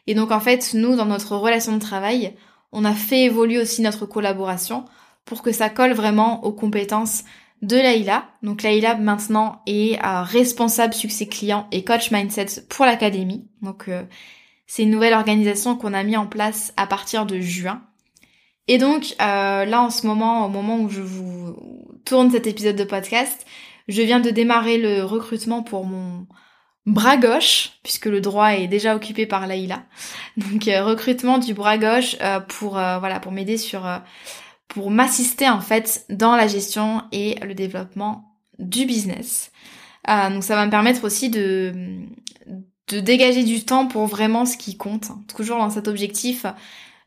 Et 0.08 0.16
donc 0.16 0.32
en 0.32 0.40
fait, 0.40 0.74
nous, 0.74 0.96
dans 0.96 1.06
notre 1.06 1.36
relation 1.36 1.74
de 1.74 1.80
travail, 1.82 2.36
on 2.72 2.86
a 2.86 2.94
fait 2.94 3.24
évoluer 3.24 3.60
aussi 3.60 3.82
notre 3.82 4.06
collaboration 4.06 4.86
pour 5.26 5.42
que 5.42 5.52
ça 5.52 5.70
colle 5.70 5.94
vraiment 5.94 6.44
aux 6.44 6.52
compétences 6.52 7.24
de 7.62 7.78
Laïla. 7.78 8.26
Donc 8.42 8.62
Laïla 8.62 8.96
maintenant 8.96 9.62
est 9.66 9.98
euh, 10.04 10.22
responsable 10.22 10.94
succès 10.94 11.28
client 11.28 11.68
et 11.72 11.84
coach 11.84 12.12
mindset 12.12 12.64
pour 12.70 12.86
l'académie. 12.86 13.48
Donc 13.62 13.90
c'est 14.74 14.82
une 14.82 14.90
nouvelle 14.90 15.14
organisation 15.14 15.76
qu'on 15.76 15.94
a 15.94 16.02
mis 16.02 16.18
en 16.18 16.26
place 16.26 16.74
à 16.78 16.88
partir 16.88 17.28
de 17.28 17.40
juin. 17.40 17.84
Et 18.68 18.80
donc 18.80 19.14
euh, 19.22 19.66
là 19.66 19.84
en 19.84 19.92
ce 19.92 20.08
moment, 20.08 20.48
au 20.48 20.50
moment 20.50 20.80
où 20.80 20.90
je 20.90 21.02
vous 21.02 21.56
tourne 22.06 22.32
cet 22.32 22.48
épisode 22.48 22.76
de 22.76 22.84
podcast, 22.84 23.46
je 23.88 24.02
viens 24.02 24.20
de 24.20 24.32
démarrer 24.32 24.80
le 24.80 25.04
recrutement 25.04 25.62
pour 25.62 25.86
mon 25.86 26.26
bras 26.88 27.18
gauche, 27.18 27.74
puisque 27.84 28.08
le 28.08 28.20
droit 28.20 28.56
est 28.56 28.68
déjà 28.68 28.96
occupé 28.96 29.28
par 29.28 29.46
Laïla. 29.46 29.84
Donc 30.38 30.68
euh, 30.68 30.84
recrutement 30.84 31.38
du 31.38 31.54
bras 31.54 31.78
gauche 31.78 32.16
euh, 32.22 32.40
pour 32.40 32.72
voilà 32.72 33.20
pour 33.20 33.32
m'aider 33.32 33.58
sur 33.58 33.88
pour 34.70 34.90
m'assister 34.90 35.48
en 35.48 35.62
fait 35.62 36.04
dans 36.10 36.36
la 36.36 36.48
gestion 36.48 37.04
et 37.12 37.36
le 37.44 37.54
développement 37.54 38.40
du 38.58 38.88
business. 38.88 39.52
donc 40.08 40.44
ça 40.44 40.56
va 40.56 40.66
me 40.66 40.72
permettre 40.72 41.04
aussi 41.04 41.30
de 41.30 42.02
de 42.90 43.00
dégager 43.00 43.44
du 43.44 43.64
temps 43.64 43.88
pour 43.88 44.06
vraiment 44.08 44.46
ce 44.46 44.58
qui 44.58 44.78
compte, 44.78 45.12
toujours 45.28 45.58
dans 45.58 45.70
cet 45.70 45.88
objectif 45.88 46.46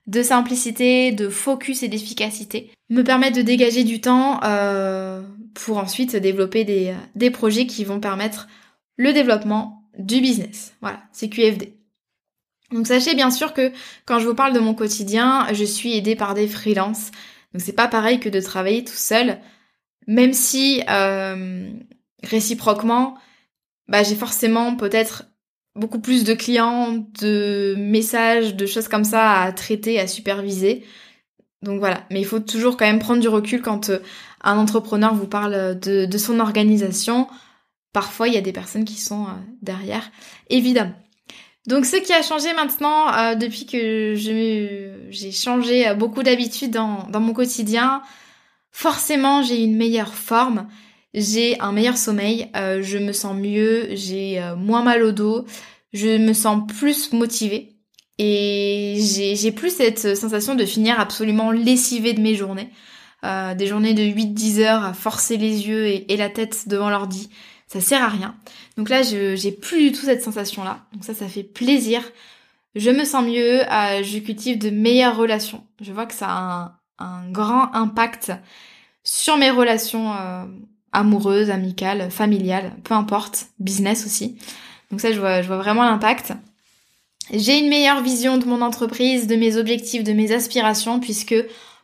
de 0.06 0.22
simplicité, 0.22 1.12
de 1.12 1.28
focus 1.28 1.82
et 1.82 1.88
d'efficacité, 1.88 2.70
me 2.90 3.02
permettre 3.02 3.36
de 3.36 3.42
dégager 3.42 3.84
du 3.84 4.00
temps 4.00 4.40
euh, 4.44 5.20
pour 5.54 5.78
ensuite 5.78 6.14
développer 6.14 6.64
des, 6.64 6.94
des 7.14 7.30
projets 7.30 7.66
qui 7.66 7.84
vont 7.84 8.00
permettre 8.00 8.46
le 8.96 9.12
développement 9.12 9.82
du 9.98 10.20
business. 10.20 10.74
Voilà, 10.80 11.02
c'est 11.12 11.28
QFD. 11.28 11.74
Donc 12.72 12.86
sachez 12.86 13.14
bien 13.14 13.30
sûr 13.30 13.52
que 13.52 13.72
quand 14.06 14.18
je 14.18 14.26
vous 14.26 14.34
parle 14.34 14.52
de 14.52 14.60
mon 14.60 14.74
quotidien, 14.74 15.46
je 15.52 15.64
suis 15.64 15.96
aidée 15.96 16.16
par 16.16 16.34
des 16.34 16.48
freelances. 16.48 17.10
Donc 17.52 17.62
c'est 17.62 17.72
pas 17.72 17.88
pareil 17.88 18.20
que 18.20 18.28
de 18.28 18.40
travailler 18.40 18.84
tout 18.84 18.92
seul, 18.92 19.38
même 20.06 20.32
si 20.32 20.82
euh, 20.88 21.68
réciproquement, 22.22 23.16
bah, 23.88 24.02
j'ai 24.02 24.16
forcément 24.16 24.76
peut-être 24.76 25.24
beaucoup 25.76 26.00
plus 26.00 26.24
de 26.24 26.34
clients, 26.34 27.06
de 27.20 27.74
messages, 27.78 28.56
de 28.56 28.66
choses 28.66 28.88
comme 28.88 29.04
ça 29.04 29.40
à 29.40 29.52
traiter, 29.52 30.00
à 30.00 30.06
superviser. 30.06 30.84
Donc 31.62 31.78
voilà, 31.78 32.04
mais 32.10 32.20
il 32.20 32.26
faut 32.26 32.40
toujours 32.40 32.76
quand 32.76 32.86
même 32.86 32.98
prendre 32.98 33.20
du 33.20 33.28
recul 33.28 33.62
quand 33.62 33.90
euh, 33.90 33.98
un 34.42 34.58
entrepreneur 34.58 35.14
vous 35.14 35.26
parle 35.26 35.78
de, 35.78 36.18
son 36.18 36.40
organisation. 36.40 37.28
Parfois, 37.92 38.28
il 38.28 38.34
y 38.34 38.38
a 38.38 38.42
des 38.42 38.52
personnes 38.52 38.84
qui 38.84 39.00
sont 39.00 39.24
euh, 39.24 39.32
derrière, 39.62 40.10
évidemment. 40.50 40.94
Donc 41.66 41.84
ce 41.84 41.96
qui 41.96 42.12
a 42.12 42.22
changé 42.22 42.52
maintenant 42.54 43.12
euh, 43.12 43.34
depuis 43.34 43.66
que 43.66 44.14
j'ai 44.14 45.32
changé 45.32 45.92
beaucoup 45.94 46.22
d'habitudes 46.22 46.70
dans 46.70 47.20
mon 47.20 47.32
quotidien, 47.32 48.02
forcément 48.70 49.42
j'ai 49.42 49.64
une 49.64 49.76
meilleure 49.76 50.14
forme 50.14 50.68
j'ai 51.16 51.58
un 51.60 51.72
meilleur 51.72 51.96
sommeil, 51.96 52.50
euh, 52.56 52.82
je 52.82 52.98
me 52.98 53.12
sens 53.12 53.34
mieux, 53.34 53.88
j'ai 53.92 54.40
euh, 54.40 54.54
moins 54.54 54.82
mal 54.82 55.02
au 55.02 55.12
dos, 55.12 55.46
je 55.94 56.18
me 56.18 56.34
sens 56.34 56.62
plus 56.78 57.12
motivée 57.14 57.72
et 58.18 58.98
j'ai 59.00 59.50
plus 59.50 59.70
cette 59.70 60.14
sensation 60.14 60.54
de 60.54 60.64
finir 60.66 61.00
absolument 61.00 61.50
lessivée 61.50 62.12
de 62.12 62.20
mes 62.20 62.34
journées. 62.34 62.70
Euh, 63.24 63.54
des 63.54 63.66
journées 63.66 63.94
de 63.94 64.02
8-10 64.02 64.60
heures 64.60 64.84
à 64.84 64.92
forcer 64.92 65.38
les 65.38 65.66
yeux 65.66 65.86
et, 65.86 66.16
la 66.16 66.28
tête 66.28 66.68
devant 66.68 66.90
l'ordi, 66.90 67.30
ça 67.66 67.80
sert 67.80 68.02
à 68.02 68.08
rien. 68.08 68.36
Donc 68.76 68.90
là, 68.90 69.02
j'ai 69.02 69.52
plus 69.52 69.88
du 69.88 69.92
tout 69.92 70.04
cette 70.04 70.22
sensation-là. 70.22 70.84
Donc 70.92 71.02
ça, 71.02 71.14
ça 71.14 71.28
fait 71.28 71.42
plaisir. 71.42 72.02
Je 72.74 72.90
me 72.90 73.04
sens 73.04 73.24
mieux, 73.24 73.62
je 74.02 74.18
cultive 74.18 74.58
de 74.58 74.68
meilleures 74.68 75.16
relations. 75.16 75.64
Je 75.80 75.92
vois 75.92 76.04
que 76.04 76.14
ça 76.14 76.26
a 76.28 76.76
un, 76.98 77.04
un 77.04 77.30
grand 77.30 77.74
impact 77.74 78.32
sur 79.02 79.38
mes 79.38 79.50
relations 79.50 80.12
amoureuse, 80.96 81.50
amicale, 81.50 82.10
familiale, 82.10 82.72
peu 82.82 82.94
importe, 82.94 83.48
business 83.58 84.06
aussi. 84.06 84.38
Donc 84.90 85.00
ça, 85.00 85.12
je 85.12 85.20
vois, 85.20 85.42
je 85.42 85.46
vois 85.46 85.58
vraiment 85.58 85.84
l'impact. 85.84 86.32
J'ai 87.32 87.58
une 87.58 87.68
meilleure 87.68 88.02
vision 88.02 88.38
de 88.38 88.46
mon 88.46 88.62
entreprise, 88.62 89.26
de 89.26 89.36
mes 89.36 89.56
objectifs, 89.56 90.04
de 90.04 90.12
mes 90.12 90.32
aspirations, 90.32 90.98
puisque 90.98 91.34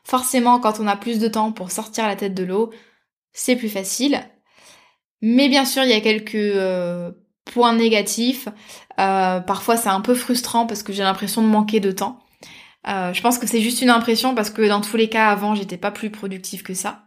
forcément, 0.02 0.60
quand 0.60 0.80
on 0.80 0.86
a 0.86 0.96
plus 0.96 1.18
de 1.18 1.28
temps 1.28 1.52
pour 1.52 1.70
sortir 1.70 2.06
la 2.06 2.16
tête 2.16 2.34
de 2.34 2.42
l'eau, 2.42 2.70
c'est 3.32 3.56
plus 3.56 3.68
facile. 3.68 4.22
Mais 5.20 5.48
bien 5.48 5.66
sûr, 5.66 5.82
il 5.82 5.90
y 5.90 5.94
a 5.94 6.00
quelques 6.00 6.34
euh, 6.34 7.10
points 7.44 7.74
négatifs. 7.74 8.48
Euh, 8.98 9.40
parfois, 9.40 9.76
c'est 9.76 9.90
un 9.90 10.00
peu 10.00 10.14
frustrant 10.14 10.66
parce 10.66 10.82
que 10.82 10.92
j'ai 10.92 11.02
l'impression 11.02 11.42
de 11.42 11.48
manquer 11.48 11.80
de 11.80 11.92
temps. 11.92 12.18
Euh, 12.88 13.12
je 13.12 13.20
pense 13.20 13.38
que 13.38 13.46
c'est 13.46 13.60
juste 13.60 13.82
une 13.82 13.90
impression 13.90 14.34
parce 14.34 14.50
que 14.50 14.66
dans 14.66 14.80
tous 14.80 14.96
les 14.96 15.08
cas, 15.08 15.28
avant, 15.28 15.54
j'étais 15.54 15.76
pas 15.76 15.90
plus 15.90 16.10
productive 16.10 16.62
que 16.62 16.74
ça. 16.74 17.04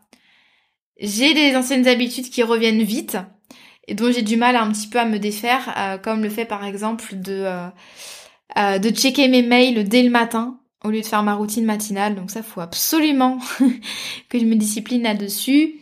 J'ai 0.98 1.34
des 1.34 1.56
anciennes 1.56 1.88
habitudes 1.88 2.30
qui 2.30 2.44
reviennent 2.44 2.84
vite 2.84 3.18
et 3.88 3.94
dont 3.94 4.12
j'ai 4.12 4.22
du 4.22 4.38
mal 4.38 4.56
un 4.56 4.72
petit 4.72 4.88
peu 4.88 5.00
à 5.00 5.06
me 5.06 5.20
défaire, 5.20 5.74
euh, 5.78 5.98
comme 5.98 6.24
le 6.24 6.30
fait 6.30 6.46
par 6.46 6.66
exemple 6.66 7.16
de, 7.16 7.44
euh, 7.46 7.68
euh, 8.58 8.80
de 8.80 8.90
checker 8.90 9.28
mes 9.28 9.42
mails 9.42 9.88
dès 9.88 10.04
le 10.04 10.10
matin 10.10 10.60
au 10.84 10.90
lieu 10.90 11.02
de 11.02 11.06
faire 11.06 11.24
ma 11.24 11.34
routine 11.34 11.66
matinale. 11.66 12.16
Donc 12.16 12.32
ça, 12.32 12.44
faut 12.44 12.62
absolument 12.62 13.40
que 14.30 14.40
je 14.40 14.46
me 14.46 14.56
discipline 14.56 15.04
là-dessus. 15.04 15.76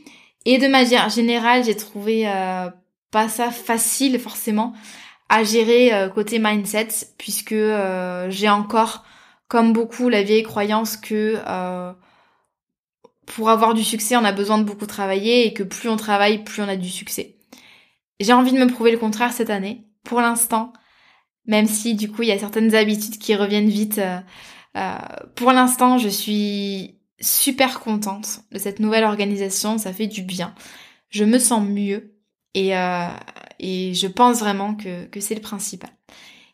Et 0.45 0.57
de 0.57 0.67
manière 0.67 1.09
générale, 1.09 1.63
j'ai 1.63 1.75
trouvé 1.75 2.25
pas 3.11 3.29
ça 3.29 3.51
facile 3.51 4.19
forcément 4.19 4.73
à 5.29 5.43
gérer 5.43 6.09
côté 6.13 6.39
mindset, 6.39 6.87
puisque 7.17 7.55
j'ai 8.29 8.49
encore, 8.49 9.05
comme 9.47 9.73
beaucoup, 9.73 10.07
la 10.09 10.23
vieille 10.23 10.43
croyance 10.43 10.95
que 10.95 11.37
pour 13.25 13.49
avoir 13.49 13.73
du 13.73 13.83
succès, 13.83 14.15
on 14.15 14.23
a 14.23 14.31
besoin 14.31 14.57
de 14.57 14.63
beaucoup 14.63 14.85
travailler 14.85 15.47
et 15.47 15.53
que 15.53 15.63
plus 15.63 15.89
on 15.89 15.97
travaille, 15.97 16.43
plus 16.43 16.61
on 16.61 16.67
a 16.67 16.75
du 16.75 16.89
succès. 16.89 17.37
J'ai 18.19 18.33
envie 18.33 18.51
de 18.51 18.57
me 18.57 18.67
prouver 18.67 18.91
le 18.91 18.97
contraire 18.97 19.33
cette 19.33 19.49
année. 19.49 19.85
Pour 20.03 20.21
l'instant, 20.21 20.73
même 21.45 21.67
si 21.67 21.95
du 21.95 22.11
coup 22.11 22.23
il 22.23 22.29
y 22.29 22.31
a 22.31 22.39
certaines 22.39 22.75
habitudes 22.75 23.17
qui 23.17 23.35
reviennent 23.35 23.69
vite, 23.69 23.97
euh, 23.97 24.19
euh, 24.77 24.97
pour 25.35 25.51
l'instant 25.51 25.97
je 25.97 26.09
suis 26.09 26.99
super 27.19 27.79
contente 27.79 28.41
de 28.51 28.59
cette 28.59 28.79
nouvelle 28.79 29.03
organisation, 29.03 29.77
ça 29.77 29.93
fait 29.93 30.07
du 30.07 30.21
bien. 30.21 30.53
Je 31.09 31.23
me 31.23 31.39
sens 31.39 31.65
mieux 31.65 32.15
et, 32.53 32.77
euh, 32.77 33.07
et 33.59 33.93
je 33.93 34.07
pense 34.07 34.39
vraiment 34.39 34.75
que, 34.75 35.05
que 35.05 35.19
c'est 35.19 35.35
le 35.35 35.41
principal. 35.41 35.89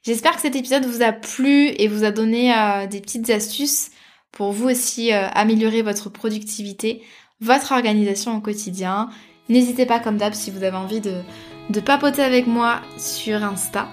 J'espère 0.04 0.36
que 0.36 0.42
cet 0.42 0.56
épisode 0.56 0.86
vous 0.86 1.02
a 1.02 1.12
plu 1.12 1.68
et 1.78 1.88
vous 1.88 2.04
a 2.04 2.12
donné 2.12 2.54
des 2.90 3.02
petites 3.02 3.30
astuces 3.30 3.92
pour 4.32 4.52
vous 4.52 4.70
aussi 4.70 5.14
euh, 5.14 5.28
améliorer 5.34 5.82
votre 5.82 6.10
productivité, 6.10 7.02
votre 7.42 7.72
organisation 7.72 8.38
au 8.38 8.40
quotidien. 8.40 9.10
N'hésitez 9.50 9.86
pas 9.86 10.00
comme 10.00 10.18
d'hab 10.18 10.34
si 10.34 10.52
vous 10.52 10.64
avez 10.64 10.78
envie 10.78 11.02
de, 11.02 11.80
papoter 11.82 12.22
avec 12.22 12.48
moi 12.48 12.82
sur 12.98 13.44
Insta. 13.44 13.88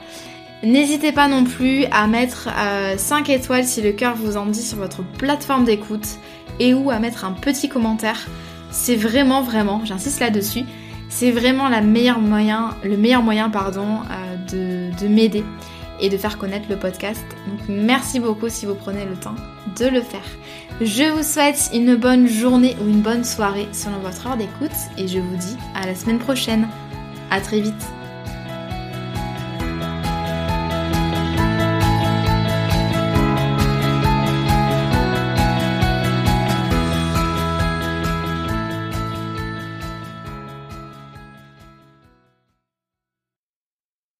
N'hésitez 0.62 1.12
pas 1.12 1.28
non 1.28 1.44
plus 1.44 1.84
à 1.92 2.06
mettre 2.06 2.48
5 2.96 3.28
euh, 3.28 3.32
étoiles 3.32 3.64
si 3.64 3.82
le 3.82 3.92
cœur 3.92 4.14
vous 4.16 4.36
en 4.36 4.46
dit 4.46 4.62
sur 4.62 4.78
votre 4.78 5.02
plateforme 5.02 5.64
d'écoute 5.64 6.18
et 6.58 6.74
ou 6.74 6.90
à 6.90 6.98
mettre 6.98 7.24
un 7.24 7.32
petit 7.32 7.68
commentaire. 7.68 8.26
C'est 8.70 8.96
vraiment 8.96 9.42
vraiment, 9.42 9.84
j'insiste 9.84 10.20
là-dessus, 10.20 10.64
c'est 11.08 11.30
vraiment 11.30 11.68
la 11.68 11.80
meilleure 11.80 12.18
moyen, 12.18 12.74
le 12.82 12.96
meilleur 12.96 13.22
moyen 13.22 13.48
pardon, 13.50 14.00
euh, 14.10 14.90
de 15.00 15.08
m'aider 15.08 15.44
et 16.00 16.08
de 16.08 16.16
faire 16.16 16.38
connaître 16.38 16.68
le 16.68 16.76
podcast. 16.76 17.24
Donc 17.48 17.60
merci 17.68 18.20
beaucoup 18.20 18.48
si 18.48 18.66
vous 18.66 18.74
prenez 18.74 19.04
le 19.04 19.16
temps 19.16 19.34
de 19.78 19.86
le 19.86 20.00
faire. 20.00 20.24
Je 20.80 21.10
vous 21.10 21.22
souhaite 21.22 21.70
une 21.72 21.96
bonne 21.96 22.28
journée 22.28 22.76
ou 22.80 22.88
une 22.88 23.02
bonne 23.02 23.24
soirée 23.24 23.68
selon 23.72 23.98
votre 23.98 24.26
heure 24.26 24.36
d'écoute 24.36 24.76
et 24.98 25.08
je 25.08 25.18
vous 25.18 25.36
dis 25.36 25.56
à 25.74 25.86
la 25.86 25.94
semaine 25.94 26.18
prochaine. 26.18 26.68
À 27.30 27.40
très 27.40 27.60
vite. 27.60 27.95